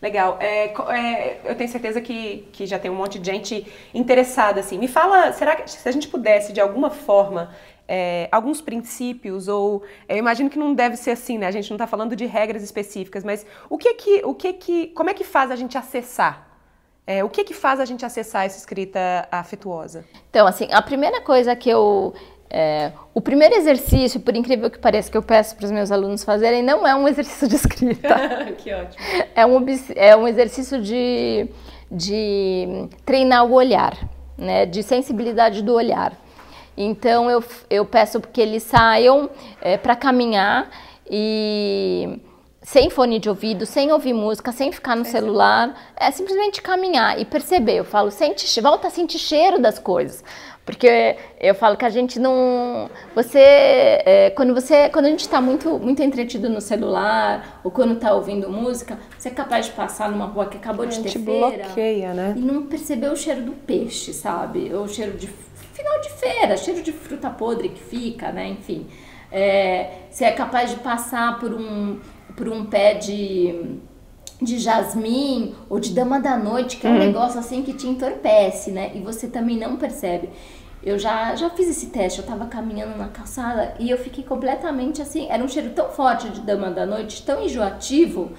[0.00, 0.36] Legal.
[0.40, 4.78] É, é, eu tenho certeza que, que já tem um monte de gente interessada, assim.
[4.78, 7.50] Me fala, será que se a gente pudesse, de alguma forma,
[7.88, 11.46] é, alguns princípios ou eu imagino que não deve ser assim, né?
[11.46, 14.86] A gente não está falando de regras específicas, mas o que que, o que que,
[14.88, 16.46] como é que faz a gente acessar?
[17.06, 20.04] É, o que que faz a gente acessar essa escrita afetuosa?
[20.28, 22.12] Então, assim, a primeira coisa que eu
[22.50, 26.24] é, o primeiro exercício, por incrível que pareça, que eu peço para os meus alunos
[26.24, 28.14] fazerem, não é um exercício de escrita.
[28.58, 29.04] que ótimo.
[29.34, 31.48] É um, é um exercício de,
[31.90, 33.96] de treinar o olhar,
[34.36, 34.66] né?
[34.66, 36.12] de sensibilidade do olhar.
[36.76, 40.68] Então eu, eu peço que eles saiam é, para caminhar
[41.10, 42.20] e
[42.62, 47.24] sem fone de ouvido, sem ouvir música, sem ficar no celular, é simplesmente caminhar e
[47.24, 47.76] perceber.
[47.76, 50.24] Eu falo, sente, volta a sentir cheiro das coisas.
[50.66, 52.90] Porque eu falo que a gente não.
[53.14, 53.38] Você.
[53.38, 54.88] É, quando você.
[54.88, 59.28] Quando a gente está muito, muito entretido no celular, ou quando está ouvindo música, você
[59.28, 61.66] é capaz de passar numa rua que acabou de ter feira.
[61.66, 62.34] bloqueia, né?
[62.36, 64.74] E não perceber o cheiro do peixe, sabe?
[64.74, 65.28] Ou o cheiro de
[65.86, 68.48] final de feira, cheiro de fruta podre que fica, né?
[68.48, 68.86] Enfim,
[69.30, 72.00] é, você é capaz de passar por um,
[72.36, 73.78] por um pé de,
[74.42, 76.98] de jasmim ou de dama da noite, que é um uhum.
[76.98, 78.92] negócio assim que te entorpece, né?
[78.94, 80.28] E você também não percebe.
[80.82, 85.02] Eu já, já fiz esse teste, eu tava caminhando na calçada e eu fiquei completamente
[85.02, 85.26] assim.
[85.28, 88.32] Era um cheiro tão forte de dama da noite, tão enjoativo,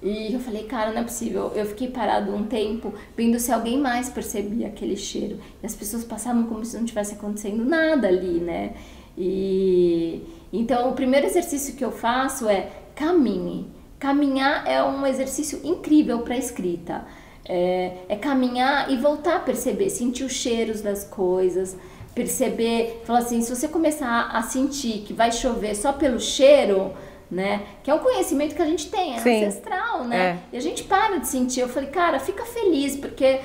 [0.00, 1.52] E eu falei, cara, não é possível.
[1.54, 5.40] Eu fiquei parado um tempo vendo se alguém mais percebia aquele cheiro.
[5.62, 8.74] E as pessoas passavam como se não tivesse acontecendo nada ali, né?
[9.16, 13.66] E então o primeiro exercício que eu faço é caminhe.
[13.98, 17.04] Caminhar é um exercício incrível para escrita.
[17.44, 21.76] É, é, caminhar e voltar a perceber, sentir os cheiros das coisas,
[22.14, 26.92] perceber, falar assim, se você começar a sentir que vai chover só pelo cheiro,
[27.30, 27.62] né?
[27.82, 29.44] Que é um conhecimento que a gente tem, é Sim.
[29.44, 30.40] ancestral, né?
[30.52, 30.54] É.
[30.54, 31.60] E a gente para de sentir.
[31.60, 33.40] Eu falei, cara, fica feliz, porque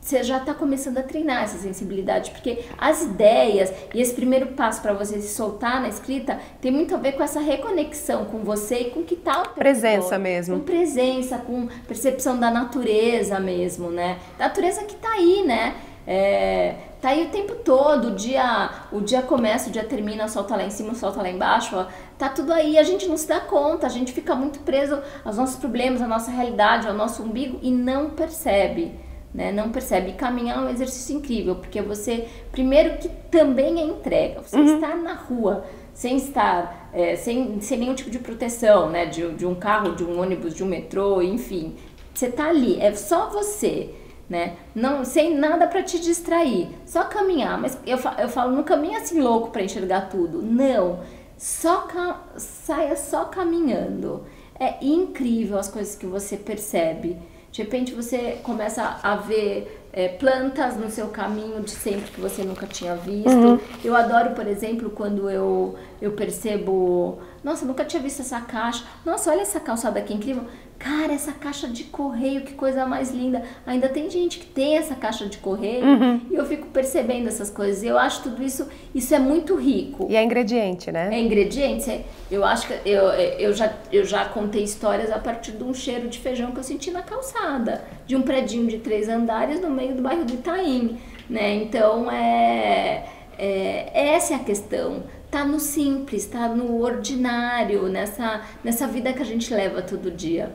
[0.00, 4.80] você já está começando a treinar essa sensibilidade, porque as ideias e esse primeiro passo
[4.80, 8.76] para você se soltar na escrita tem muito a ver com essa reconexão com você
[8.76, 14.18] e com que tal tá presença mesmo, com presença, com percepção da natureza mesmo, né?
[14.38, 15.74] Da natureza que está aí, né?
[16.06, 20.56] É, tá aí o tempo todo, o dia, o dia começa, o dia termina, solta
[20.56, 21.86] lá em cima, solta lá embaixo, ó,
[22.18, 25.36] tá tudo aí, a gente não se dá conta, a gente fica muito preso aos
[25.36, 28.92] nossos problemas, à nossa realidade, ao nosso umbigo e não percebe
[29.32, 29.52] né?
[29.52, 30.10] Não percebe.
[30.10, 34.74] E caminhar é um exercício incrível, porque você, primeiro que também é entrega, você uhum.
[34.74, 39.06] está na rua, sem estar, é, sem, sem nenhum tipo de proteção, né?
[39.06, 41.76] De, de um carro, de um ônibus, de um metrô, enfim.
[42.12, 43.94] Você está ali, é só você.
[44.30, 44.54] Né?
[44.76, 47.60] Não, sem nada para te distrair, só caminhar.
[47.60, 50.40] Mas eu, eu falo, não caminha assim louco para enxergar tudo.
[50.40, 51.00] Não,
[51.36, 51.88] só
[52.36, 54.24] saia só caminhando.
[54.58, 57.16] É incrível as coisas que você percebe.
[57.50, 62.44] De repente você começa a ver é, plantas no seu caminho de sempre que você
[62.44, 63.28] nunca tinha visto.
[63.28, 63.58] Uhum.
[63.82, 68.84] Eu adoro, por exemplo, quando eu, eu percebo, nossa, nunca tinha visto essa caixa.
[69.04, 70.44] Nossa, olha essa calçada aqui incrível.
[70.80, 73.42] Cara, essa caixa de correio, que coisa mais linda.
[73.66, 76.20] Ainda tem gente que tem essa caixa de correio uhum.
[76.30, 77.84] e eu fico percebendo essas coisas.
[77.84, 80.06] Eu acho tudo isso, isso é muito rico.
[80.08, 81.14] E é ingrediente, né?
[81.14, 81.90] É ingrediente.
[81.90, 85.74] É, eu acho que eu, eu, já, eu já contei histórias a partir de um
[85.74, 89.68] cheiro de feijão que eu senti na calçada, de um predinho de três andares no
[89.68, 91.56] meio do bairro do Itaim, né?
[91.56, 93.04] Então é,
[93.36, 99.22] é essa é a questão tá no simples, tá no ordinário, nessa, nessa vida que
[99.22, 100.50] a gente leva todo dia.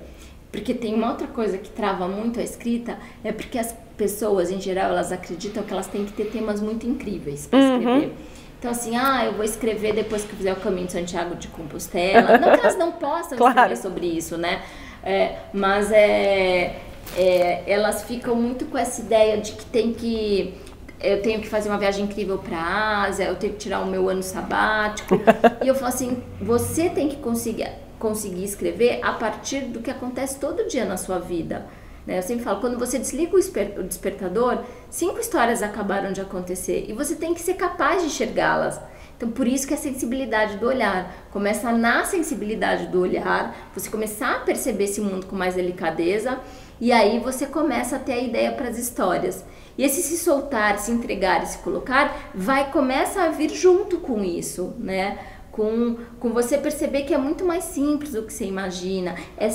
[0.56, 4.60] Porque tem uma outra coisa que trava muito a escrita, é porque as pessoas, em
[4.60, 7.78] geral, elas acreditam que elas têm que ter temas muito incríveis para uhum.
[7.78, 8.14] escrever.
[8.58, 11.50] Então, assim, ah, eu vou escrever depois que eu fizer o caminho de Santiago de
[11.50, 12.38] Compostela.
[12.38, 13.52] não que elas não possam claro.
[13.52, 14.62] escrever sobre isso, né?
[15.04, 16.78] É, mas é,
[17.18, 20.54] é, elas ficam muito com essa ideia de que tem que
[21.00, 23.86] eu tenho que fazer uma viagem incrível para a Ásia, eu tenho que tirar o
[23.86, 25.20] meu ano sabático.
[25.62, 27.70] e eu falo assim, você tem que conseguir
[28.06, 31.66] conseguir escrever a partir do que acontece todo dia na sua vida.
[32.06, 32.20] Né?
[32.20, 37.16] Eu sempre falo, quando você desliga o despertador, cinco histórias acabaram de acontecer e você
[37.16, 38.80] tem que ser capaz de enxergá-las.
[39.18, 44.36] Então, por isso que a sensibilidade do olhar começa na sensibilidade do olhar, você começar
[44.36, 46.40] a perceber esse mundo com mais delicadeza
[46.80, 49.44] e aí você começa a ter a ideia para as histórias.
[49.78, 54.24] E esse se soltar, se entregar e se colocar vai começa a vir junto com
[54.24, 55.18] isso, né?
[55.56, 59.16] Com, com você perceber que é muito mais simples do que você imagina.
[59.38, 59.48] É,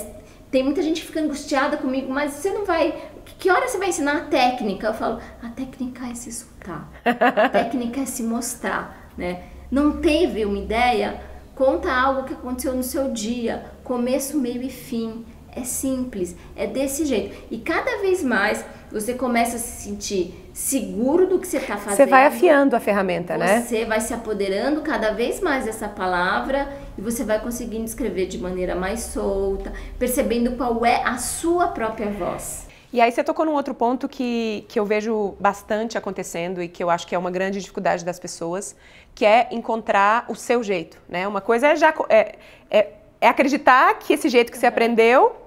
[0.50, 3.10] tem muita gente que fica angustiada comigo, mas você não vai.
[3.38, 4.86] Que hora você vai ensinar a técnica?
[4.86, 9.42] Eu falo, a técnica é se soltar, a técnica é se mostrar, né?
[9.70, 11.20] Não teve uma ideia?
[11.54, 15.26] Conta algo que aconteceu no seu dia, começo, meio e fim.
[15.54, 17.36] É simples, é desse jeito.
[17.50, 21.96] E cada vez mais você começa a se sentir seguro do que você está fazendo.
[21.96, 23.60] Você vai afiando a ferramenta, você né?
[23.62, 26.68] Você vai se apoderando cada vez mais dessa palavra
[26.98, 32.10] e você vai conseguindo escrever de maneira mais solta, percebendo qual é a sua própria
[32.10, 32.68] voz.
[32.92, 36.84] E aí você tocou num outro ponto que, que eu vejo bastante acontecendo e que
[36.84, 38.76] eu acho que é uma grande dificuldade das pessoas,
[39.14, 41.26] que é encontrar o seu jeito, né?
[41.26, 42.34] Uma coisa é já é,
[42.70, 45.39] é, é acreditar que esse jeito que você aprendeu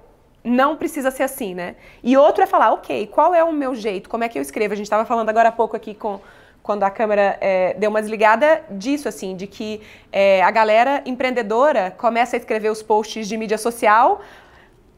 [0.44, 1.76] não precisa ser assim, né?
[2.04, 4.10] E outro é falar, ok, qual é o meu jeito?
[4.10, 4.74] Como é que eu escrevo?
[4.74, 6.20] A gente estava falando agora há pouco aqui com
[6.62, 11.92] quando a câmera é, deu uma desligada disso, assim, de que é, a galera empreendedora
[11.92, 14.22] começa a escrever os posts de mídia social.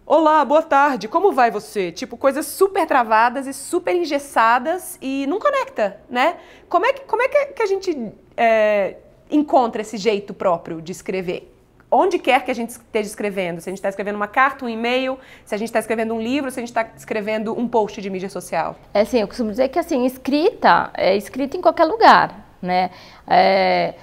[0.05, 1.91] Olá, boa tarde, como vai você?
[1.91, 6.37] Tipo, coisas super travadas e super engessadas e não conecta, né?
[6.69, 8.97] Como é que, como é que a gente é,
[9.31, 11.54] encontra esse jeito próprio de escrever?
[11.95, 14.69] Onde quer que a gente esteja escrevendo, se a gente está escrevendo uma carta, um
[14.69, 18.01] e-mail, se a gente está escrevendo um livro, se a gente está escrevendo um post
[18.01, 18.75] de mídia social.
[18.93, 22.89] É assim, eu costumo dizer que assim, escrita é escrita em qualquer lugar, né?
[23.27, 23.93] É,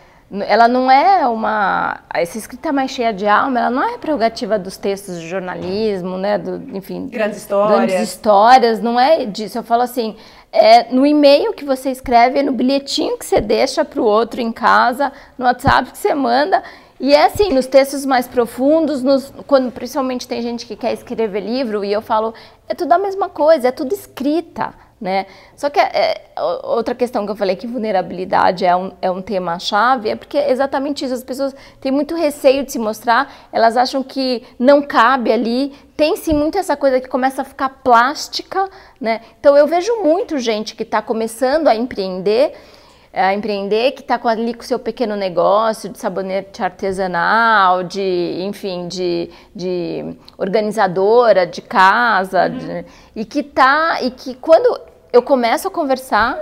[0.46, 4.78] ela não é uma essa escrita mais cheia de alma ela não é prerrogativa dos
[4.78, 9.82] textos de jornalismo né do, enfim grandes histórias grandes histórias não é disso eu falo
[9.82, 10.16] assim
[10.52, 14.38] é no e-mail que você escreve, é no bilhetinho que você deixa para o outro
[14.38, 16.62] em casa, no WhatsApp que você manda.
[17.02, 21.40] E é assim, nos textos mais profundos, nos, quando principalmente tem gente que quer escrever
[21.40, 22.32] livro, e eu falo,
[22.68, 25.26] é tudo a mesma coisa, é tudo escrita né?
[25.56, 26.22] Só que é,
[26.62, 30.38] outra questão que eu falei que vulnerabilidade é um, é um tema chave é porque
[30.38, 34.80] é exatamente isso, as pessoas têm muito receio de se mostrar, elas acham que não
[34.80, 39.22] cabe ali, tem sim muito essa coisa que começa a ficar plástica, né?
[39.40, 42.54] Então eu vejo muito gente que está começando a empreender,
[43.12, 48.88] a empreender, que está ali com o seu pequeno negócio de sabonete artesanal, de, enfim,
[48.88, 52.58] de, de organizadora de casa, uhum.
[52.58, 54.80] de, e que tá, e que quando
[55.12, 56.38] eu começo a conversar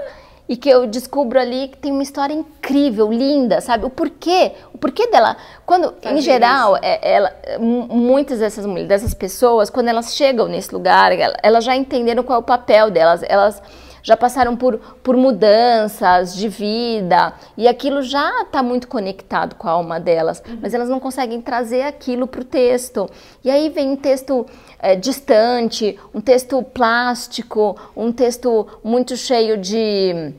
[0.48, 3.85] e que eu descubro ali que tem uma história incrível, linda, sabe?
[3.85, 5.37] O porquê, o porquê dela.
[5.64, 10.72] Quando, Fazer em geral, é, ela, muitas dessas mulheres, dessas pessoas, quando elas chegam nesse
[10.72, 13.22] lugar, elas já entenderam qual é o papel delas.
[13.28, 13.62] Elas
[14.02, 19.72] já passaram por, por mudanças de vida e aquilo já está muito conectado com a
[19.72, 20.58] alma delas, uhum.
[20.62, 23.08] mas elas não conseguem trazer aquilo para o texto.
[23.44, 24.46] E aí vem um texto
[24.78, 30.32] é, distante, um texto plástico, um texto muito cheio de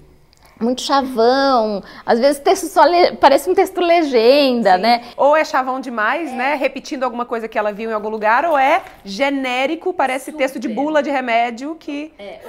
[0.61, 3.13] muito chavão, às vezes texto só le...
[3.13, 4.81] parece um texto legenda, Sim.
[4.81, 5.03] né?
[5.17, 6.35] Ou é chavão demais, é.
[6.35, 6.55] né?
[6.55, 10.37] Repetindo alguma coisa que ela viu em algum lugar, ou é genérico, parece Super.
[10.37, 12.13] texto de bula de remédio que.
[12.17, 12.39] É.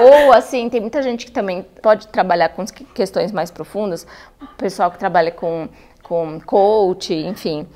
[0.00, 4.06] Ou, ou, assim, tem muita gente que também pode trabalhar com questões mais profundas,
[4.40, 5.68] o pessoal que trabalha com,
[6.02, 7.66] com coach, enfim.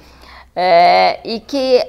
[0.56, 1.84] É, e que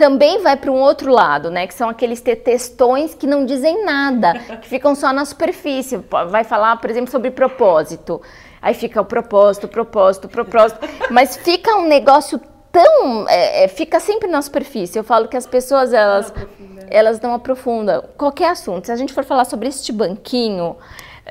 [0.00, 1.66] também vai para um outro lado, né?
[1.66, 4.32] Que são aqueles textões que não dizem nada,
[4.62, 5.98] que ficam só na superfície.
[6.30, 8.18] Vai falar, por exemplo, sobre propósito.
[8.62, 10.80] Aí fica o propósito, propósito, propósito.
[11.10, 12.40] Mas fica um negócio
[12.72, 13.28] tão.
[13.28, 14.98] É, é, fica sempre na superfície.
[14.98, 18.02] Eu falo que as pessoas, elas não elas não aprofundam.
[18.16, 18.86] Qualquer assunto.
[18.86, 20.76] Se a gente for falar sobre este banquinho.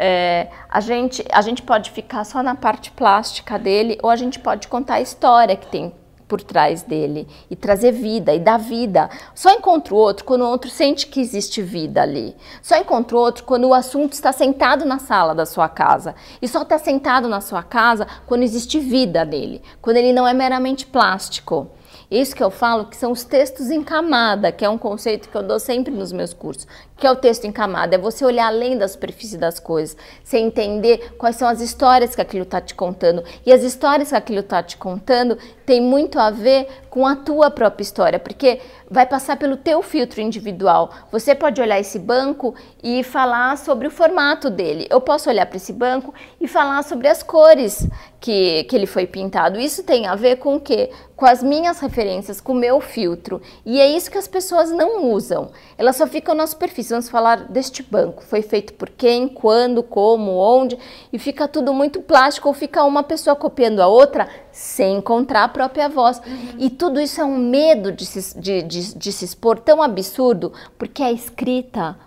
[0.01, 4.39] É, a, gente, a gente pode ficar só na parte plástica dele ou a gente
[4.39, 5.91] pode contar a história que tem
[6.29, 9.09] por trás dele e trazer vida e dar vida.
[9.33, 12.35] Só encontra o outro quando o outro sente que existe vida ali.
[12.61, 16.15] Só encontra o outro quando o assunto está sentado na sala da sua casa.
[16.39, 20.33] E só está sentado na sua casa quando existe vida nele, quando ele não é
[20.33, 21.67] meramente plástico.
[22.11, 25.35] Isso que eu falo que são os textos em camada, que é um conceito que
[25.35, 26.65] eu dou sempre nos meus cursos.
[26.99, 27.95] Que é o texto em camada?
[27.95, 32.21] É você olhar além da superfície das coisas, você entender quais são as histórias que
[32.21, 33.23] aquilo está te contando.
[33.45, 37.49] E as histórias que aquilo está te contando tem muito a ver com a tua
[37.51, 38.59] própria história, porque
[38.89, 40.89] vai passar pelo teu filtro individual.
[41.11, 44.87] Você pode olhar esse banco e falar sobre o formato dele.
[44.89, 47.87] Eu posso olhar para esse banco e falar sobre as cores
[48.19, 49.59] que, que ele foi pintado.
[49.59, 50.89] Isso tem a ver com o quê?
[51.15, 53.41] Com as minhas referências, com o meu filtro.
[53.65, 55.51] E é isso que as pessoas não usam.
[55.77, 56.88] Elas só ficam na superfície.
[56.89, 58.23] Vamos falar deste banco.
[58.23, 60.77] Foi feito por quem, quando, como, onde.
[61.11, 65.47] E fica tudo muito plástico ou fica uma pessoa copiando a outra sem encontrar a
[65.49, 66.19] própria voz.
[66.19, 66.55] Uhum.
[66.57, 70.51] E tudo isso é um medo de se, de, de, de se expor tão absurdo,
[70.77, 71.97] porque a escrita,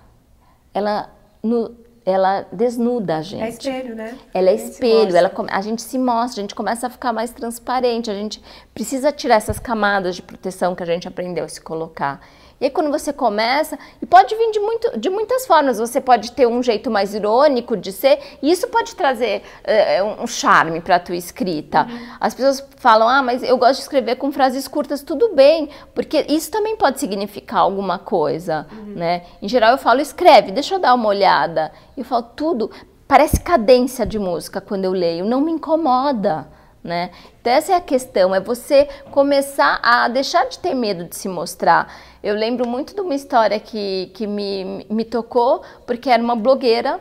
[0.75, 1.11] ela,
[1.43, 3.43] no, ela desnuda a gente.
[3.43, 4.19] É espelho, né?
[4.35, 8.11] Ela é espelho, ela, a gente se mostra, a gente começa a ficar mais transparente,
[8.11, 8.43] a gente
[8.75, 12.21] precisa tirar essas camadas de proteção que a gente aprendeu a se colocar.
[12.63, 16.31] E aí quando você começa, e pode vir de, muito, de muitas formas, você pode
[16.31, 20.95] ter um jeito mais irônico de ser, e isso pode trazer uh, um charme para
[20.95, 21.83] a tua escrita.
[21.83, 22.07] Uhum.
[22.21, 26.25] As pessoas falam, ah, mas eu gosto de escrever com frases curtas, tudo bem, porque
[26.29, 28.95] isso também pode significar alguma coisa, uhum.
[28.95, 29.23] né?
[29.43, 31.73] Em geral eu falo, escreve, deixa eu dar uma olhada.
[31.97, 32.71] Eu falo, tudo,
[33.09, 36.47] parece cadência de música quando eu leio, não me incomoda
[36.83, 37.11] né?
[37.41, 41.29] Então essa é a questão, é você começar a deixar de ter medo de se
[41.29, 41.93] mostrar.
[42.23, 47.01] Eu lembro muito de uma história que, que me, me tocou, porque era uma blogueira,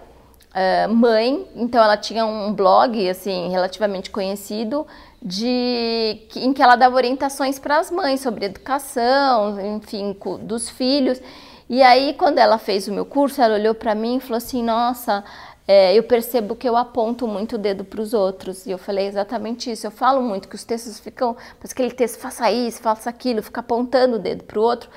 [0.51, 4.88] uh, mãe, então ela tinha um blog, assim, relativamente conhecido,
[5.21, 11.21] de em que ela dava orientações para as mães sobre educação, enfim, dos filhos.
[11.69, 14.63] E aí, quando ela fez o meu curso, ela olhou para mim e falou assim:
[14.63, 15.23] Nossa,
[15.67, 18.65] é, eu percebo que eu aponto muito o dedo para os outros.
[18.65, 19.86] E eu falei exatamente isso.
[19.86, 23.60] Eu falo muito que os textos ficam, mas aquele texto faça isso, faça aquilo, fica
[23.60, 24.89] apontando o dedo para o outro.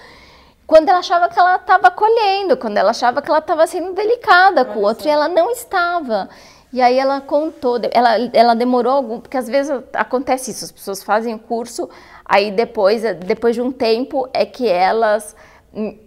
[0.66, 4.64] Quando ela achava que ela estava colhendo, quando ela achava que ela estava sendo delicada
[4.64, 6.28] com o outro, e ela não estava.
[6.72, 11.04] E aí ela contou, ela, ela demorou algum, porque às vezes acontece isso, as pessoas
[11.04, 11.88] fazem o curso,
[12.24, 15.36] aí depois, depois de um tempo é que elas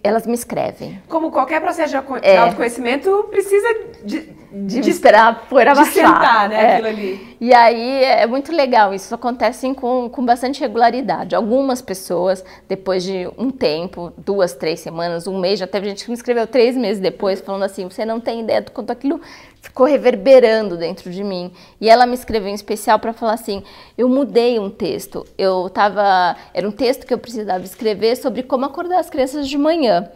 [0.03, 1.01] elas me escrevem.
[1.09, 2.37] Como qualquer processo de é.
[2.37, 3.67] autoconhecimento, precisa
[4.03, 5.93] de de, de esperar poeira de baixar.
[5.93, 6.73] sentar, né, é.
[6.73, 7.37] aquilo ali.
[7.39, 11.35] E aí é muito legal, isso acontece com, com bastante regularidade.
[11.35, 16.09] Algumas pessoas, depois de um tempo, duas, três semanas, um mês, já teve gente que
[16.09, 19.21] me escreveu três meses depois, falando assim, você não tem ideia do quanto aquilo
[19.61, 21.51] ficou reverberando dentro de mim.
[21.79, 23.61] E ela me escreveu em especial para falar assim,
[23.97, 28.65] eu mudei um texto, eu tava, era um texto que eu precisava escrever sobre como
[28.65, 30.09] acordar as crianças de manhã.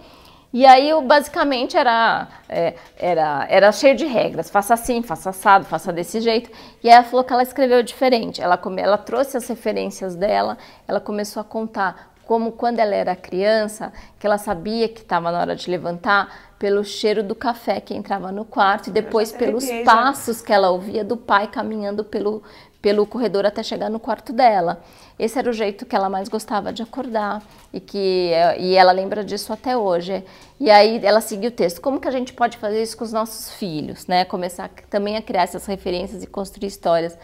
[0.54, 5.64] E aí eu basicamente era, é, era, era cheio de regras, faça assim, faça assado,
[5.66, 6.52] faça desse jeito.
[6.84, 8.42] E aí ela falou que ela escreveu diferente.
[8.42, 13.16] Ela, come, ela trouxe as referências dela, ela começou a contar como quando ela era
[13.16, 17.94] criança, que ela sabia que estava na hora de levantar pelo cheiro do café que
[17.94, 22.44] entrava no quarto e depois pelos passos que ela ouvia do pai caminhando pelo,
[22.82, 24.82] pelo corredor até chegar no quarto dela.
[25.20, 29.24] Esse era o jeito que ela mais gostava de acordar e que e ela lembra
[29.24, 30.24] disso até hoje.
[30.60, 31.80] E aí ela seguiu o texto.
[31.80, 34.26] Como que a gente pode fazer isso com os nossos filhos, né?
[34.26, 37.18] Começar também a criar essas referências e construir histórias.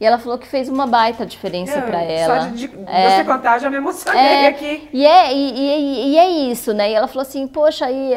[0.00, 2.42] E ela falou que fez uma baita diferença para ela.
[2.42, 4.88] Só de, de é, você contar, já me emocionei é, aqui.
[4.92, 6.90] E é, e, e, e, é isso, né?
[6.90, 8.12] E ela falou assim, poxa, e,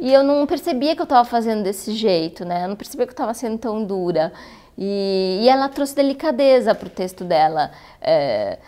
[0.00, 2.64] e eu não percebia que eu estava fazendo desse jeito, né?
[2.64, 4.32] Eu não percebia que eu estava sendo tão dura.
[4.76, 7.70] E, e ela trouxe delicadeza para o texto dela.
[8.00, 8.58] É,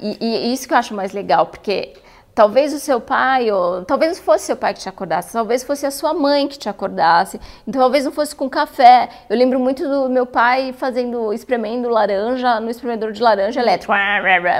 [0.00, 1.94] e, e, isso que eu acho mais legal, porque
[2.34, 5.86] talvez o seu pai, ou talvez não fosse seu pai que te acordasse, talvez fosse
[5.86, 9.08] a sua mãe que te acordasse, então talvez não fosse com café.
[9.28, 13.92] Eu lembro muito do meu pai fazendo, espremendo laranja no espremedor de laranja elétrico,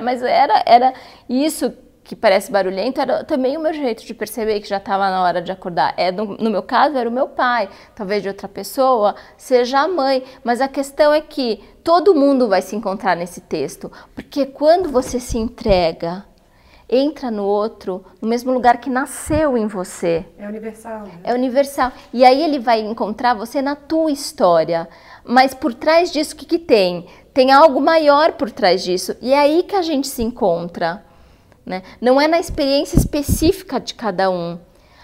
[0.02, 0.94] mas era, era
[1.28, 1.70] isso
[2.06, 5.42] que parece barulhento, era também o meu jeito de perceber que já estava na hora
[5.42, 5.92] de acordar.
[5.96, 9.88] É, no, no, meu caso, era o meu pai, talvez de outra pessoa, seja a
[9.88, 10.22] mãe.
[10.44, 15.18] Mas a questão é que todo mundo vai se encontrar nesse texto, porque quando você
[15.18, 16.24] se entrega,
[16.88, 20.24] entra no outro, no mesmo lugar que nasceu em você.
[20.38, 21.00] É universal.
[21.00, 21.20] Né?
[21.24, 21.90] É universal.
[22.12, 24.88] E aí ele vai encontrar você na tua história.
[25.24, 27.06] Mas por trás disso, o que, que tem?
[27.34, 29.16] Tem algo maior por trás disso.
[29.20, 31.04] E é aí que a gente se encontra.
[31.66, 31.82] Né?
[32.00, 34.56] Não é na experiência específica de cada um,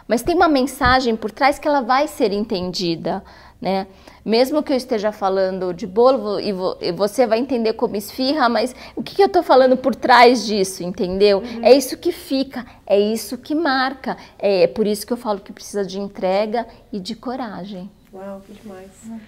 [0.06, 3.24] mas tem uma mensagem por trás que ela vai ser entendida.
[3.60, 3.86] Né?
[4.24, 8.48] Mesmo que eu esteja falando de bolo e, vo, e você vai entender como esfirra,
[8.48, 11.38] mas o que, que eu estou falando por trás disso, entendeu?
[11.38, 11.64] Uhum.
[11.64, 14.16] É isso que fica, é isso que marca.
[14.38, 17.90] É, é, por isso que eu falo que precisa de entrega e de coragem.
[18.12, 18.90] Uau, que demais.
[19.06, 19.20] Uhum.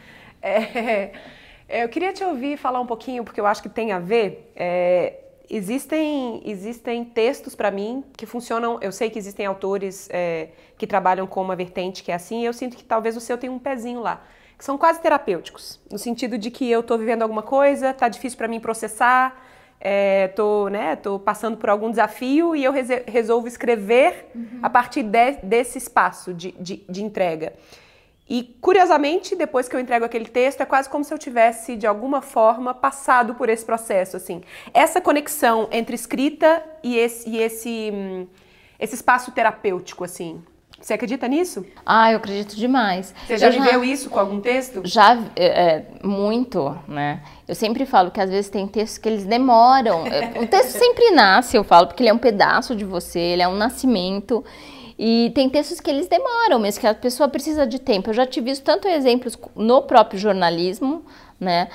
[1.67, 4.53] É, eu queria te ouvir falar um pouquinho, porque eu acho que tem a ver.
[4.55, 8.79] É, existem, existem textos para mim que funcionam.
[8.81, 12.45] Eu sei que existem autores é, que trabalham com uma vertente que é assim, e
[12.45, 14.23] eu sinto que talvez o seu tenha um pezinho lá.
[14.57, 18.39] Que são quase terapêuticos, no sentido de que eu estou vivendo alguma coisa, tá difícil
[18.39, 19.37] para mim processar,
[19.81, 22.73] é, tô, né, tô passando por algum desafio e eu
[23.07, 24.61] resolvo escrever uhum.
[24.63, 27.53] a partir de, desse espaço de, de, de entrega.
[28.29, 31.87] E, curiosamente, depois que eu entrego aquele texto, é quase como se eu tivesse, de
[31.87, 34.43] alguma forma, passado por esse processo, assim.
[34.73, 38.27] Essa conexão entre escrita e esse, e esse, hum,
[38.81, 40.43] esse espaço terapêutico, assim.
[40.81, 41.65] Você acredita nisso?
[41.85, 43.15] Ah, eu acredito demais.
[43.27, 44.83] Você já eu viveu já, isso com algum texto?
[44.85, 47.23] Já, é, é, muito, né?
[47.49, 50.07] Eu sempre falo que às vezes tem textos que eles demoram.
[50.07, 53.41] É, o texto sempre nasce, eu falo, porque ele é um pedaço de você, ele
[53.41, 54.45] é um nascimento.
[54.99, 58.11] E tem textos que eles demoram, mas que a pessoa precisa de tempo.
[58.11, 61.05] Eu já tive visto tanto exemplos no próprio jornalismo,
[61.41, 61.69] né?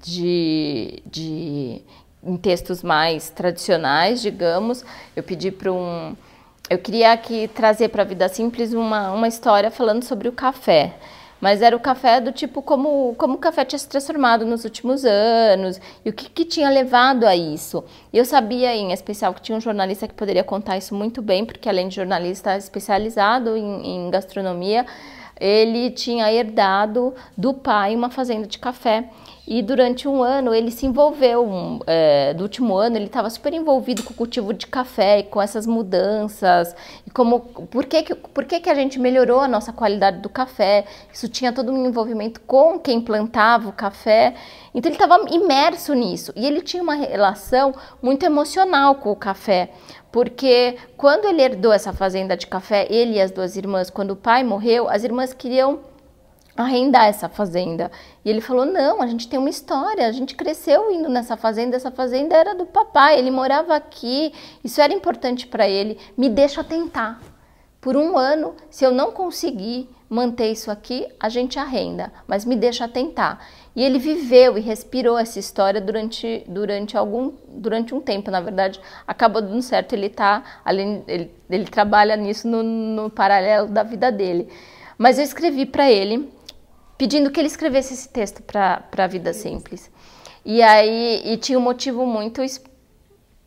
[0.00, 1.82] De, de
[2.22, 4.84] em textos mais tradicionais, digamos.
[5.14, 6.16] Eu pedi para um.
[6.68, 10.94] Eu queria aqui trazer para a Vida Simples uma, uma história falando sobre o café
[11.40, 15.04] mas era o café do tipo como, como o café tinha se transformado nos últimos
[15.04, 17.82] anos e o que, que tinha levado a isso.
[18.12, 21.44] E eu sabia, em especial, que tinha um jornalista que poderia contar isso muito bem,
[21.44, 24.84] porque além de jornalista especializado em, em gastronomia,
[25.40, 29.08] ele tinha herdado do pai uma fazenda de café
[29.46, 33.52] e durante um ano ele se envolveu, um, é, do último ano ele estava super
[33.52, 36.74] envolvido com o cultivo de café e com essas mudanças.
[37.06, 40.28] E como, por que, que, por que, que a gente melhorou a nossa qualidade do
[40.28, 40.84] café?
[41.12, 44.34] Isso tinha todo um envolvimento com quem plantava o café.
[44.74, 46.32] Então ele estava imerso nisso.
[46.36, 49.70] E ele tinha uma relação muito emocional com o café.
[50.12, 54.16] Porque quando ele herdou essa fazenda de café, ele e as duas irmãs, quando o
[54.16, 55.89] pai morreu, as irmãs queriam
[56.60, 57.90] arrendar essa fazenda.
[58.24, 61.76] E ele falou: "Não, a gente tem uma história, a gente cresceu indo nessa fazenda,
[61.76, 64.32] essa fazenda era do papai, ele morava aqui,
[64.62, 67.20] isso era importante para ele, me deixa tentar.
[67.80, 72.56] Por um ano, se eu não conseguir manter isso aqui, a gente arrenda, mas me
[72.56, 73.44] deixa tentar".
[73.74, 78.80] E ele viveu e respirou essa história durante, durante algum durante um tempo, na verdade,
[79.06, 84.10] acabou dando certo, ele tá além ele, ele trabalha nisso no, no paralelo da vida
[84.10, 84.48] dele.
[84.98, 86.30] Mas eu escrevi para ele,
[87.00, 89.90] pedindo que ele escrevesse esse texto para a Vida Simples.
[90.44, 92.42] E aí e tinha um motivo muito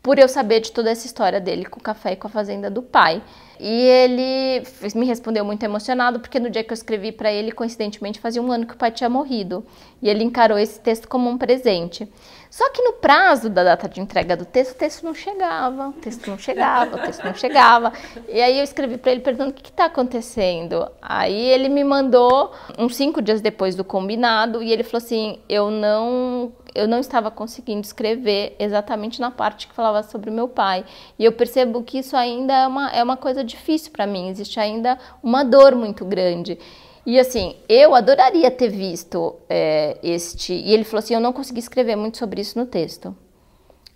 [0.02, 2.68] por eu saber de toda essa história dele com o café e com a fazenda
[2.68, 3.22] do pai.
[3.60, 4.64] E ele
[4.96, 8.52] me respondeu muito emocionado, porque no dia que eu escrevi para ele, coincidentemente, fazia um
[8.52, 9.64] ano que o pai tinha morrido.
[10.02, 12.12] E ele encarou esse texto como um presente.
[12.54, 15.94] Só que no prazo da data de entrega do texto, o texto não chegava, o
[15.94, 17.92] texto não chegava, o texto não chegava.
[18.30, 20.88] E aí eu escrevi para ele perguntando o que está acontecendo.
[21.02, 25.72] Aí ele me mandou uns cinco dias depois do combinado e ele falou assim: eu
[25.72, 30.86] não eu não estava conseguindo escrever exatamente na parte que falava sobre o meu pai.
[31.18, 34.60] E eu percebo que isso ainda é uma, é uma coisa difícil para mim, existe
[34.60, 36.60] ainda uma dor muito grande.
[37.06, 40.54] E assim, eu adoraria ter visto é, este.
[40.54, 43.16] E ele falou assim: eu não consegui escrever muito sobre isso no texto.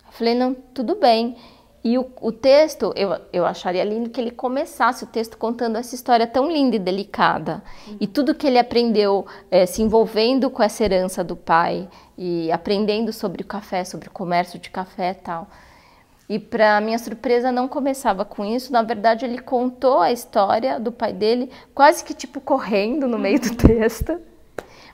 [0.06, 1.36] Eu falei: não, tudo bem.
[1.82, 5.94] E o, o, texto, eu, eu acharia lindo que ele começasse o texto contando essa
[5.94, 7.62] história tão linda e delicada.
[8.00, 13.12] E tudo que ele aprendeu é, se envolvendo com essa herança do pai e aprendendo
[13.12, 15.48] sobre o café, sobre o comércio de café e tal.
[16.28, 20.92] E para minha surpresa não começava com isso, na verdade ele contou a história do
[20.92, 24.20] pai dele quase que tipo correndo no meio do texto.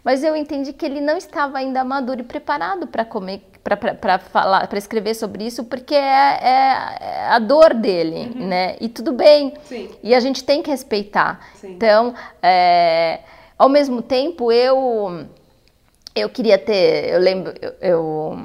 [0.05, 4.67] Mas eu entendi que ele não estava ainda maduro e preparado para comer para falar,
[4.67, 8.47] para escrever sobre isso, porque é, é, é a dor dele, uhum.
[8.47, 8.77] né?
[8.79, 9.55] E tudo bem.
[9.65, 9.89] Sim.
[10.03, 11.41] E a gente tem que respeitar.
[11.55, 11.73] Sim.
[11.73, 13.21] Então, é,
[13.57, 15.27] ao mesmo tempo, eu
[16.15, 18.39] eu queria ter, eu lembro, eu, eu,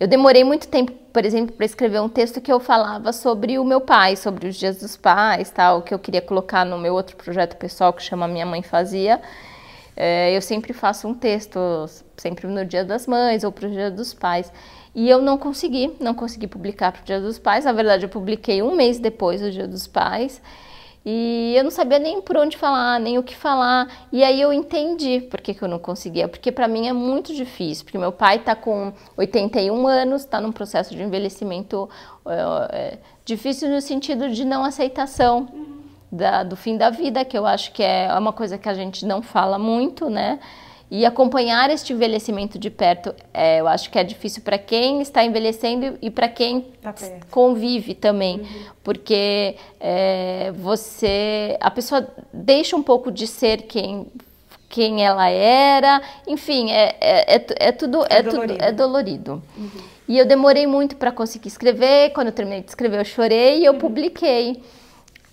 [0.00, 3.64] eu demorei muito tempo, por exemplo, para escrever um texto que eu falava sobre o
[3.64, 7.16] meu pai, sobre os dias dos pais, tal, que eu queria colocar no meu outro
[7.16, 9.20] projeto pessoal que chama Minha Mãe Fazia.
[9.96, 11.58] É, eu sempre faço um texto,
[12.16, 14.52] sempre no Dia das Mães ou para o Dia dos Pais.
[14.94, 17.64] E eu não consegui, não consegui publicar para o Dia dos Pais.
[17.64, 20.40] Na verdade, eu publiquei um mês depois do Dia dos Pais.
[21.04, 23.88] E eu não sabia nem por onde falar, nem o que falar.
[24.12, 26.28] E aí eu entendi por que, que eu não conseguia.
[26.28, 27.84] Porque para mim é muito difícil.
[27.84, 31.88] Porque meu pai está com 81 anos, está num processo de envelhecimento
[32.70, 35.48] é, difícil no sentido de não aceitação
[36.10, 39.04] da, do fim da vida, que eu acho que é uma coisa que a gente
[39.04, 40.38] não fala muito, né?
[40.90, 45.22] E acompanhar este envelhecimento de perto, é, eu acho que é difícil para quem está
[45.22, 46.94] envelhecendo e para quem tá
[47.30, 48.46] convive também, uhum.
[48.82, 54.06] porque é, você, a pessoa deixa um pouco de ser quem
[54.68, 58.52] quem ela era, enfim, é, é, é, é tudo é, é dolorido.
[58.52, 59.42] Tudo, é dolorido.
[59.56, 59.70] Uhum.
[60.06, 62.10] E eu demorei muito para conseguir escrever.
[62.10, 63.78] Quando eu terminei de escrever, eu chorei e eu uhum.
[63.78, 64.62] publiquei.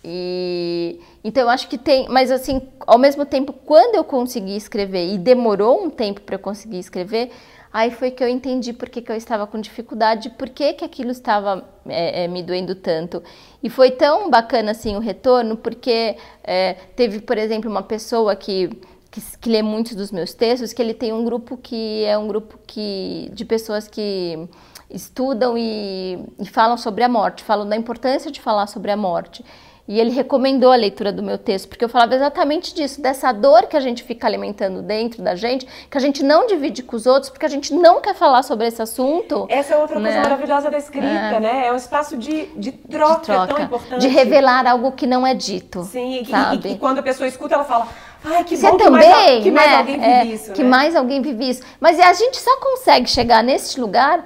[0.07, 5.11] E então eu acho que tem, mas assim, ao mesmo tempo, quando eu consegui escrever
[5.11, 7.31] e demorou um tempo para eu conseguir escrever,
[7.73, 10.85] aí foi que eu entendi por que, que eu estava com dificuldade, por que, que
[10.85, 13.23] aquilo estava é, é, me doendo tanto.
[13.63, 18.69] E foi tão bacana assim o retorno, porque é, teve, por exemplo, uma pessoa que,
[19.09, 22.27] que, que lê muitos dos meus textos, que ele tem um grupo que é um
[22.27, 24.47] grupo que, de pessoas que
[24.87, 29.43] estudam e, e falam sobre a morte, falam da importância de falar sobre a morte.
[29.87, 33.67] E ele recomendou a leitura do meu texto, porque eu falava exatamente disso, dessa dor
[33.67, 37.05] que a gente fica alimentando dentro da gente, que a gente não divide com os
[37.05, 39.45] outros, porque a gente não quer falar sobre esse assunto.
[39.47, 40.09] Essa é outra né?
[40.09, 41.39] coisa maravilhosa da escrita, é.
[41.39, 41.67] né?
[41.67, 44.01] É um espaço de, de, troca, de troca, tão importante.
[44.01, 45.83] De revelar algo que não é dito.
[45.83, 47.87] Sim, e, e, e quando a pessoa escuta, ela fala.
[48.23, 49.51] Ai, que Você bom também, que mais, que né?
[49.51, 50.51] mais alguém vive é, isso.
[50.53, 50.69] Que né?
[50.69, 51.63] mais alguém vive isso.
[51.79, 54.23] Mas a gente só consegue chegar nesse lugar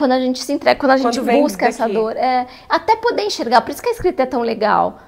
[0.00, 2.16] quando a gente se entrega, quando a gente quando busca essa dor.
[2.16, 3.60] É, até poder enxergar.
[3.60, 4.98] Por isso que a escrita é tão legal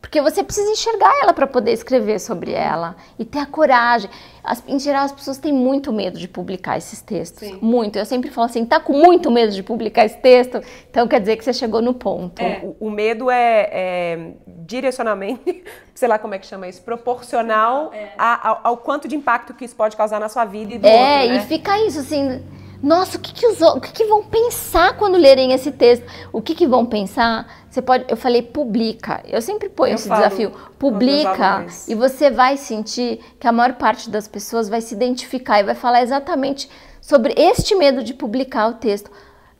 [0.00, 4.08] porque você precisa enxergar ela para poder escrever sobre ela e ter a coragem.
[4.44, 7.46] As, em geral, as pessoas têm muito medo de publicar esses textos.
[7.46, 7.58] Sim.
[7.60, 7.98] Muito.
[7.98, 11.36] Eu sempre falo assim: tá com muito medo de publicar esse texto, então quer dizer
[11.36, 12.40] que você chegou no ponto.
[12.40, 15.42] É, o, o, medo é, é direcionamento,
[15.94, 18.12] sei lá como é que chama isso, proporcional é.
[18.16, 20.86] a, ao, ao, quanto de impacto que isso pode causar na sua vida e do
[20.86, 21.42] É, outro, né?
[21.42, 22.40] e fica isso assim.
[22.82, 26.04] Nossa, o que, que, os, o que, que vão pensar quando lerem esse texto?
[26.32, 27.46] O que, que vão pensar?
[27.68, 29.20] Você pode, eu falei publica.
[29.26, 30.52] Eu sempre ponho eu esse desafio.
[30.78, 35.64] Publica e você vai sentir que a maior parte das pessoas vai se identificar e
[35.64, 36.70] vai falar exatamente
[37.00, 39.10] sobre este medo de publicar o texto.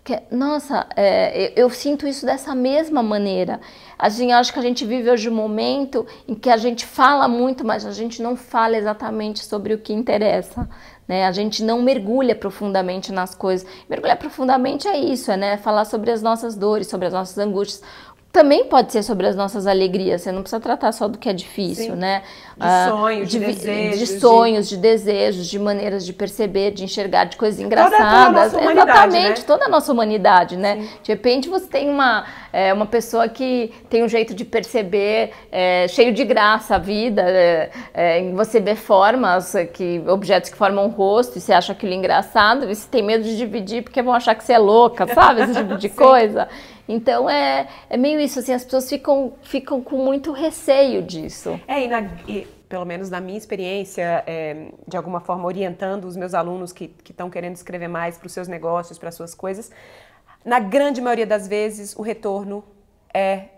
[0.05, 3.61] Que, nossa, é, eu, eu, sinto isso dessa mesma maneira.
[3.99, 7.29] Assim, eu acho que a gente vive hoje um momento em que a gente fala
[7.29, 10.67] muito, mas a gente não fala exatamente sobre o que interessa.
[11.09, 11.27] Né?
[11.27, 13.67] A gente não mergulha profundamente nas coisas.
[13.89, 15.57] Mergulhar profundamente é isso, é né?
[15.57, 17.83] falar sobre as nossas dores, sobre as nossas angústias.
[18.31, 20.21] Também pode ser sobre as nossas alegrias.
[20.23, 21.99] Você não precisa tratar só do que é difícil, Sim.
[21.99, 22.23] né?
[22.57, 23.99] De ah, sonhos, de, de desejos.
[23.99, 24.77] De sonhos, de...
[24.77, 24.83] de...
[24.83, 28.53] desejos, de maneiras de perceber, de enxergar, de coisas engraçadas.
[28.53, 29.47] Toda, toda Exatamente, né?
[29.47, 30.77] toda a nossa humanidade, né?
[30.77, 30.89] Sim.
[31.05, 35.89] De repente você tem uma, é, uma pessoa que tem um jeito de perceber é,
[35.89, 37.23] cheio de graça a vida.
[37.23, 41.95] É, é, você vê formas, que, objetos que formam um rosto e você acha aquilo
[41.95, 45.43] engraçado e você tem medo de dividir porque vão achar que você é louca, sabe?
[45.43, 46.47] Esse tipo de coisa.
[46.89, 51.61] Então é, é meio isso, assim, as pessoas ficam, ficam com muito receio disso.
[51.69, 56.17] É, e, na, e pelo menos na minha experiência, é, de alguma forma orientando os
[56.17, 59.35] meus alunos que estão que querendo escrever mais para os seus negócios, para as suas
[59.35, 59.71] coisas,
[60.45, 62.65] na grande maioria das vezes o retorno
[63.13, 63.58] é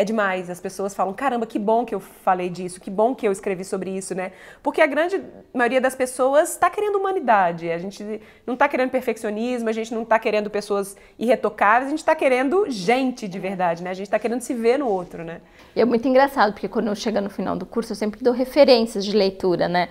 [0.00, 0.48] é demais.
[0.48, 3.64] As pessoas falam: caramba, que bom que eu falei disso, que bom que eu escrevi
[3.64, 4.32] sobre isso, né?
[4.62, 5.22] Porque a grande
[5.52, 7.70] maioria das pessoas está querendo humanidade.
[7.70, 11.98] A gente não está querendo perfeccionismo, a gente não está querendo pessoas irretocáveis, a gente
[11.98, 13.90] está querendo gente de verdade, né?
[13.90, 15.42] A gente está querendo se ver no outro, né?
[15.76, 18.32] E é muito engraçado, porque quando eu chego no final do curso, eu sempre dou
[18.32, 19.88] referências de leitura, né?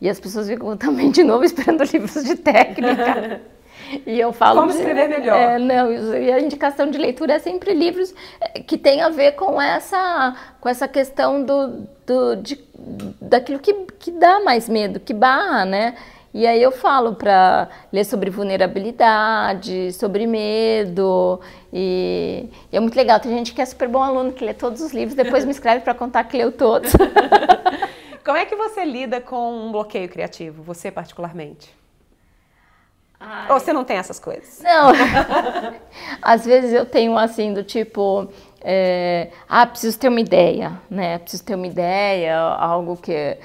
[0.00, 3.40] E as pessoas ficam também de novo esperando livros de técnica.
[4.06, 4.60] E eu falo.
[4.60, 5.36] Como escrever melhor.
[5.36, 9.32] É, não, e a indicação de leitura é sempre livros é, que tem a ver
[9.32, 12.58] com essa, com essa questão do, do, de,
[13.20, 15.94] daquilo que, que dá mais medo, que barra, né?
[16.34, 21.38] E aí eu falo para ler sobre vulnerabilidade, sobre medo.
[21.70, 23.20] E, e, é muito legal.
[23.20, 25.80] Tem gente que é super bom aluno, que lê todos os livros, depois me escreve
[25.80, 26.92] para contar que leu todos.
[28.24, 31.81] Como é que você lida com um bloqueio criativo, você particularmente?
[33.24, 33.52] Ai.
[33.52, 34.60] Ou você não tem essas coisas?
[34.62, 34.90] Não.
[36.20, 38.28] Às vezes eu tenho assim, do tipo,
[38.60, 41.18] é, ah, preciso ter uma ideia, né?
[41.18, 43.38] Preciso ter uma ideia, algo que.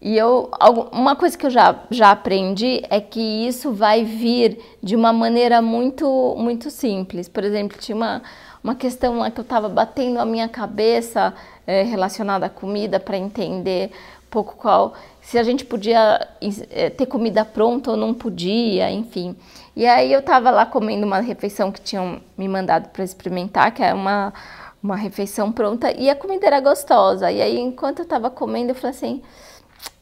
[0.00, 0.50] E eu,
[0.92, 5.62] uma coisa que eu já, já aprendi é que isso vai vir de uma maneira
[5.62, 7.26] muito, muito simples.
[7.26, 8.22] Por exemplo, tinha uma,
[8.62, 11.32] uma questão lá que eu estava batendo a minha cabeça
[11.66, 13.90] é, relacionada à comida para entender
[14.26, 14.92] um pouco qual
[15.24, 16.28] se a gente podia
[16.70, 19.34] eh, ter comida pronta ou não podia, enfim.
[19.74, 23.82] E aí eu estava lá comendo uma refeição que tinham me mandado para experimentar, que
[23.82, 24.34] é uma,
[24.82, 27.32] uma refeição pronta, e a comida era gostosa.
[27.32, 29.22] E aí, enquanto eu estava comendo, eu falei assim,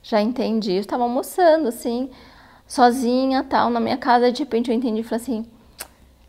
[0.03, 0.73] já entendi.
[0.73, 2.11] Eu estava almoçando, assim,
[2.67, 5.47] sozinha, tal, na minha casa, de repente eu entendi e falei assim,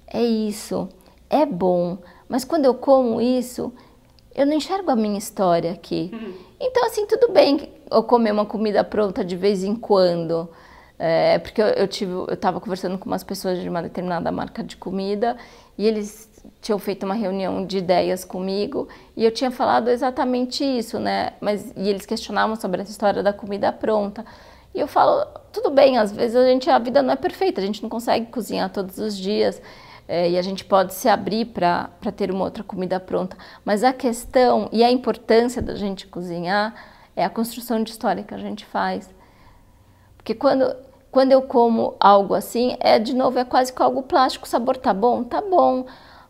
[0.05, 0.87] é isso,
[1.31, 1.97] é bom,
[2.29, 3.73] mas quando eu como isso,
[4.35, 6.11] eu não enxergo a minha história aqui.
[6.13, 6.33] Uhum.
[6.59, 10.49] Então, assim, tudo bem eu comer uma comida pronta de vez em quando.
[10.97, 14.63] É, porque eu, eu tive, eu estava conversando com umas pessoas de uma determinada marca
[14.63, 15.35] de comida
[15.77, 16.29] e eles
[16.61, 21.33] tinham feito uma reunião de ideias comigo e eu tinha falado exatamente isso, né?
[21.41, 24.25] Mas e eles questionavam sobre essa história da comida pronta.
[24.73, 27.65] E eu falo, tudo bem, às vezes a gente a vida não é perfeita, a
[27.65, 29.61] gente não consegue cozinhar todos os dias.
[30.07, 33.37] É, e a gente pode se abrir para ter uma outra comida pronta.
[33.63, 36.73] Mas a questão e a importância da gente cozinhar
[37.15, 39.09] é a construção de história que a gente faz.
[40.17, 40.75] Porque quando,
[41.11, 44.45] quando eu como algo assim, é de novo, é quase que algo plástico.
[44.45, 45.23] O sabor tá bom?
[45.23, 45.85] Tá bom.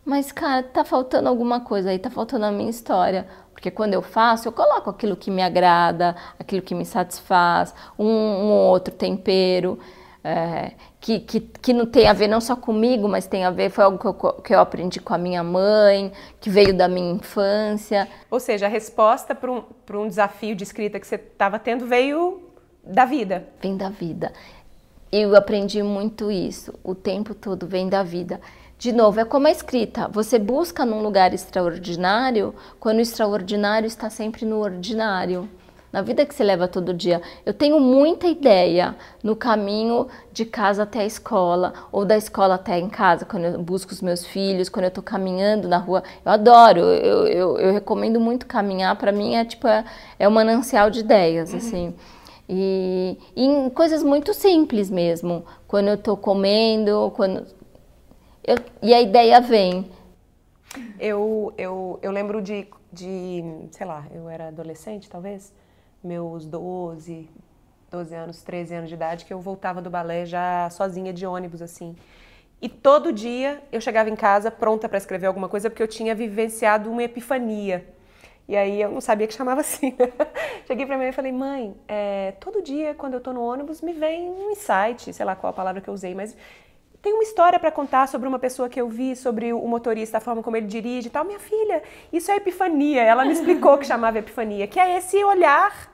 [0.05, 3.27] Mas, cara, tá faltando alguma coisa aí, tá faltando a minha história.
[3.53, 8.05] Porque quando eu faço, eu coloco aquilo que me agrada, aquilo que me satisfaz, um,
[8.05, 9.79] um outro tempero
[10.23, 10.71] é,
[11.01, 13.83] que, que, que não tem a ver não só comigo, mas tem a ver, foi
[13.83, 18.07] algo que eu, que eu aprendi com a minha mãe, que veio da minha infância.
[18.31, 22.41] Ou seja, a resposta para um, um desafio de escrita que você estava tendo veio
[22.83, 23.47] da vida.
[23.61, 24.31] Vem da vida.
[25.11, 28.39] Eu aprendi muito isso, o tempo todo vem da vida.
[28.79, 30.07] De novo, é como a escrita.
[30.07, 35.47] Você busca num lugar extraordinário quando o extraordinário está sempre no ordinário
[35.93, 37.21] na vida que você leva todo dia.
[37.45, 42.79] Eu tenho muita ideia no caminho de casa até a escola, ou da escola até
[42.79, 46.03] em casa, quando eu busco os meus filhos, quando eu estou caminhando na rua.
[46.25, 48.95] Eu adoro, eu, eu, eu recomendo muito caminhar.
[48.95, 49.85] Para mim é tipo é,
[50.17, 51.57] é um manancial de ideias, uhum.
[51.57, 51.95] assim.
[52.49, 55.45] E, e, em coisas muito simples mesmo.
[55.67, 57.45] Quando eu estou comendo, quando
[58.43, 59.89] eu, e a ideia vem.
[60.99, 65.53] Eu, eu, eu lembro de, de, sei lá, eu era adolescente talvez,
[66.03, 67.29] meus 12,
[67.89, 71.61] 12 anos, 13 anos de idade, que eu voltava do balé já sozinha de ônibus,
[71.61, 71.95] assim.
[72.61, 76.15] E todo dia eu chegava em casa pronta para escrever alguma coisa, porque eu tinha
[76.15, 77.85] vivenciado uma epifania.
[78.47, 79.95] E aí eu não sabia que chamava assim.
[80.67, 83.93] Cheguei para mim e falei, mãe, é, todo dia quando eu tô no ônibus me
[83.93, 86.35] vem um insight, sei lá qual a palavra que eu usei, mas
[87.01, 90.21] tem uma história para contar sobre uma pessoa que eu vi, sobre o motorista, a
[90.21, 91.25] forma como ele dirige e tal.
[91.25, 93.01] Minha filha, isso é epifania.
[93.01, 95.92] Ela me explicou que chamava epifania, que é esse olhar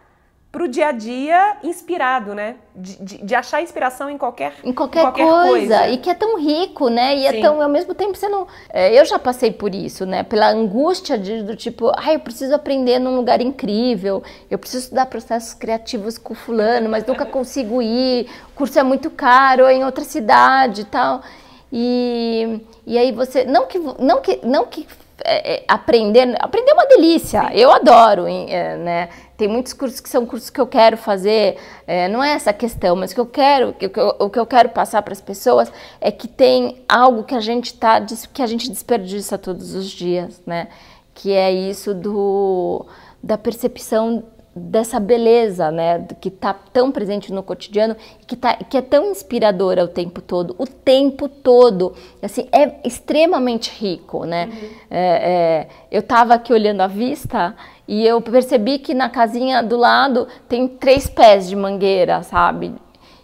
[0.52, 2.56] pro dia a dia inspirado, né?
[2.76, 5.48] De, de, de, achar inspiração em qualquer, em qualquer, qualquer coisa.
[5.48, 5.88] coisa.
[5.90, 7.16] E que é tão rico, né?
[7.16, 7.38] E é Sim.
[7.38, 8.48] é tão, ao mesmo tempo, você não.
[8.70, 10.24] É, eu já passei por isso, né?
[10.24, 14.86] Pela angústia de, do tipo, ai, ah, eu preciso aprender num lugar incrível, eu preciso
[14.86, 19.74] estudar processos criativos com fulano, mas nunca consigo ir, o curso é muito caro, é
[19.76, 21.22] em outra cidade e tal.
[21.72, 23.44] E, e aí você.
[23.44, 24.88] Não que, não que, não que
[25.24, 29.10] é, é, aprender, aprender é uma delícia, eu adoro, né?
[29.40, 31.56] Tem muitos cursos que são cursos que eu quero fazer,
[31.88, 34.46] é, não é essa questão, mas o que eu quero, que, que, o que eu
[34.46, 35.72] quero passar para as pessoas
[36.02, 40.42] é que tem algo que a gente tá, que a gente desperdiça todos os dias,
[40.46, 40.68] né?
[41.16, 42.86] Que é isso do
[43.24, 47.96] da percepção dessa beleza, né, que está tão presente no cotidiano,
[48.28, 53.72] que, tá, que é tão inspiradora o tempo todo, o tempo todo, assim, é extremamente
[53.72, 54.50] rico, né?
[54.52, 54.70] Uhum.
[54.90, 57.56] É, é, eu estava aqui olhando a vista
[57.90, 62.72] e eu percebi que na casinha do lado tem três pés de mangueira, sabe?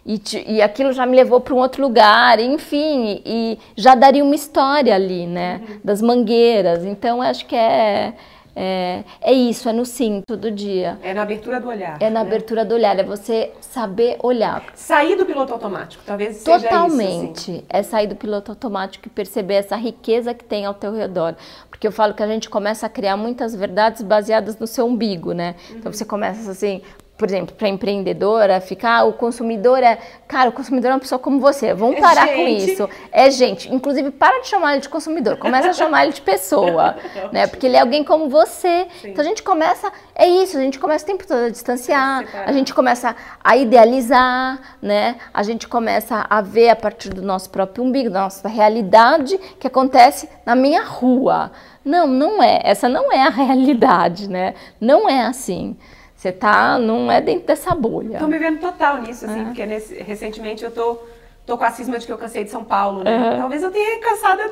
[0.03, 4.33] E, e aquilo já me levou para um outro lugar, enfim, e já daria uma
[4.33, 5.79] história ali, né, uhum.
[5.83, 6.83] das mangueiras.
[6.83, 8.15] Então, acho que é
[8.55, 10.97] é, é isso, é no sim, todo dia.
[11.03, 11.97] É na abertura do olhar.
[11.99, 12.27] É na né?
[12.27, 14.63] abertura do olhar, é você saber olhar.
[14.73, 17.41] Sair do piloto automático, talvez seja Totalmente.
[17.41, 17.63] Isso, assim.
[17.69, 21.35] É sair do piloto automático e perceber essa riqueza que tem ao teu redor.
[21.69, 25.33] Porque eu falo que a gente começa a criar muitas verdades baseadas no seu umbigo,
[25.33, 25.55] né?
[25.65, 25.85] Então uhum.
[25.85, 26.81] Então você começa assim,
[27.17, 29.97] por exemplo, para empreendedora, ficar, o consumidor é,
[30.27, 31.73] cara, o consumidor é uma pessoa como você.
[31.73, 32.89] Vamos parar com isso.
[33.09, 36.95] É gente, inclusive para de chamar ele de consumidor, começa a chamar ele de pessoa,
[37.31, 37.47] né?
[37.47, 38.87] Porque ele é alguém como você.
[39.01, 39.09] Sim.
[39.09, 42.51] Então a gente começa, é isso, a gente começa o tempo todo a distanciar, a
[42.51, 45.15] gente começa a idealizar, né?
[45.33, 49.67] A gente começa a ver a partir do nosso próprio umbigo, da nossa realidade que
[49.67, 51.51] acontece na minha rua.
[51.85, 52.59] Não, não é.
[52.63, 54.55] Essa não é a realidade, né?
[54.81, 55.77] Não é assim.
[56.25, 58.17] Você tá, não é dentro dessa bolha.
[58.17, 59.43] Tô me vendo total nisso, assim, é.
[59.43, 60.97] porque nesse, recentemente eu tô,
[61.45, 63.35] tô com a cisma de que eu cansei de São Paulo, né?
[63.37, 64.51] Talvez eu tenha cansada,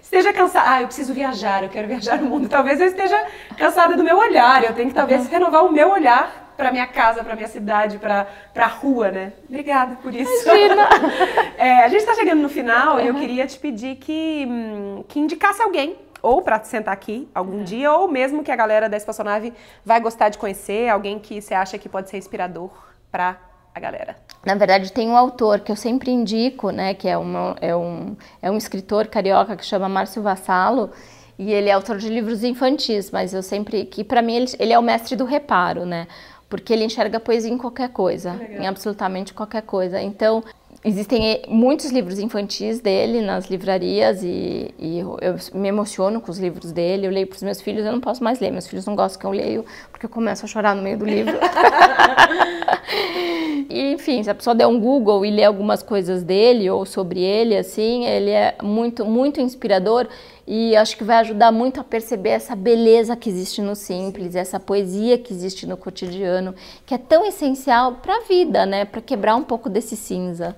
[0.00, 0.70] esteja cansada.
[0.70, 2.48] Ah, eu preciso viajar, eu quero viajar no mundo.
[2.48, 3.20] Talvez eu esteja
[3.56, 4.62] cansada do meu olhar.
[4.62, 8.28] Eu tenho que talvez renovar o meu olhar para minha casa, para minha cidade, para
[8.54, 9.32] a rua, né?
[9.48, 10.48] Obrigada por isso.
[11.58, 13.00] é, a gente está chegando no final uhum.
[13.00, 17.60] e eu queria te pedir que, hum, que indicasse alguém ou para sentar aqui algum
[17.60, 17.64] é.
[17.64, 19.52] dia, ou mesmo que a galera da Espaçonave
[19.84, 22.70] vai gostar de conhecer, alguém que você acha que pode ser inspirador
[23.10, 23.38] para
[23.74, 24.16] a galera.
[24.44, 28.16] Na verdade, tem um autor que eu sempre indico, né, que é, uma, é, um,
[28.42, 30.90] é um escritor carioca que chama Márcio Vassalo,
[31.38, 34.72] e ele é autor de livros infantis, mas eu sempre, que para mim ele, ele
[34.72, 36.08] é o mestre do reparo, né,
[36.48, 40.00] porque ele enxerga poesia em qualquer coisa, em absolutamente qualquer coisa.
[40.00, 40.42] Então,
[40.84, 46.38] Existem eh, muitos livros infantis dele nas livrarias e, e, eu me emociono com os
[46.38, 47.04] livros dele.
[47.04, 48.52] Eu leio para os meus filhos, eu não posso mais ler.
[48.52, 51.04] Meus filhos não gostam que eu leio porque eu começo a chorar no meio do
[51.04, 51.36] livro.
[53.68, 57.20] e, enfim, se a pessoa der um Google e ler algumas coisas dele ou sobre
[57.20, 60.06] ele, assim, ele é muito, muito inspirador
[60.46, 64.60] e acho que vai ajudar muito a perceber essa beleza que existe no simples, essa
[64.60, 66.54] poesia que existe no cotidiano,
[66.86, 68.84] que é tão essencial para a vida, né?
[68.84, 70.56] Para quebrar um pouco desse cinza.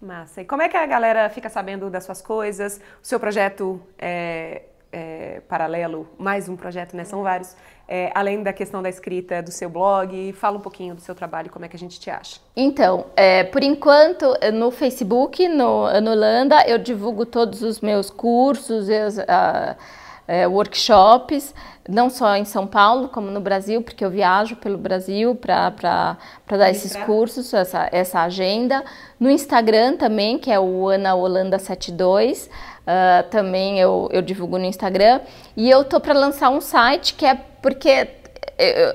[0.00, 0.42] Massa.
[0.42, 2.80] E como é que a galera fica sabendo das suas coisas?
[3.02, 7.04] O seu projeto é, é, paralelo, mais um projeto, né?
[7.04, 7.56] São vários.
[7.88, 11.50] É, além da questão da escrita do seu blog, fala um pouquinho do seu trabalho,
[11.50, 12.40] como é que a gente te acha?
[12.56, 19.18] Então, é, por enquanto, no Facebook, no Holanda, eu divulgo todos os meus cursos, os,
[19.18, 19.76] uh,
[20.28, 21.54] é, workshops,
[21.88, 26.16] não só em São Paulo, como no Brasil, porque eu viajo pelo Brasil para
[26.48, 28.84] dar esses cursos, essa, essa agenda.
[29.20, 32.50] No Instagram também, que é o Ana Holanda 72, uh,
[32.86, 35.20] ah, também eu, eu divulgo no Instagram.
[35.56, 38.08] E eu tô para lançar um site que é porque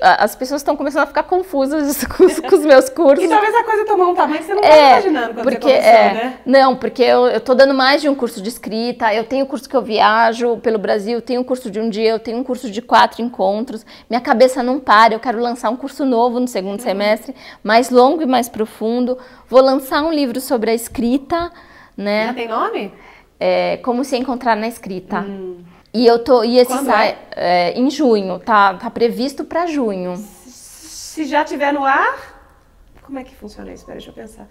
[0.01, 3.23] as pessoas estão começando a ficar confusas com os, com os, meus cursos.
[3.23, 5.67] E talvez a coisa tomou um tamanho que você não está é, imaginando quando porque,
[5.67, 6.39] você começou, é, né?
[6.45, 9.75] Não, porque eu estou dando mais de um curso de escrita, eu tenho curso que
[9.75, 12.81] eu viajo pelo Brasil, tenho um curso de um dia, eu tenho um curso de
[12.81, 16.85] quatro encontros, minha cabeça não para, eu quero lançar um curso novo no segundo uhum.
[16.85, 21.51] semestre, mais longo e mais profundo, vou lançar um livro sobre a escrita,
[21.95, 22.27] né?
[22.27, 22.93] Já tem nome?
[23.39, 25.19] É, como se encontrar na escrita.
[25.19, 25.70] Hum.
[25.93, 27.71] E eu tô e esse sai é?
[27.71, 27.79] é?
[27.79, 30.15] em junho, tá, tá previsto para junho.
[30.15, 32.31] Se já tiver no ar,
[33.01, 33.85] como é que funciona isso?
[33.85, 34.47] Peraí, deixa eu pensar.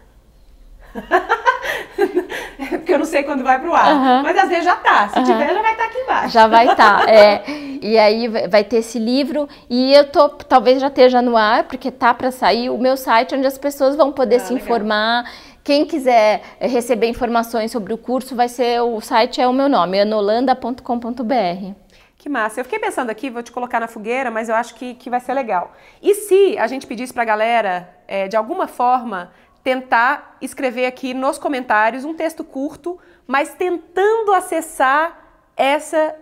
[2.71, 3.95] Porque eu não sei quando vai pro ar.
[3.95, 4.23] Uhum.
[4.23, 5.09] Mas às vezes já tá.
[5.09, 5.25] Se uhum.
[5.25, 6.29] tiver, já vai estar tá aqui embaixo.
[6.29, 7.07] Já vai estar.
[7.07, 7.43] Tá, é.
[7.81, 9.49] E aí vai ter esse livro.
[9.69, 13.35] E eu tô, talvez já esteja no ar, porque tá para sair o meu site
[13.35, 14.67] onde as pessoas vão poder ah, se legal.
[14.67, 15.25] informar
[15.71, 19.69] quem quiser eh, receber informações sobre o curso, vai ser o site é o meu
[19.69, 21.75] nome, anolanda.com.br.
[22.19, 22.59] Que massa.
[22.59, 25.21] Eu fiquei pensando aqui, vou te colocar na fogueira, mas eu acho que, que vai
[25.21, 25.71] ser legal.
[26.03, 29.31] E se a gente pedisse para a galera, é, de alguma forma,
[29.63, 35.21] tentar escrever aqui nos comentários um texto curto, mas tentando acessar
[35.57, 36.17] essa,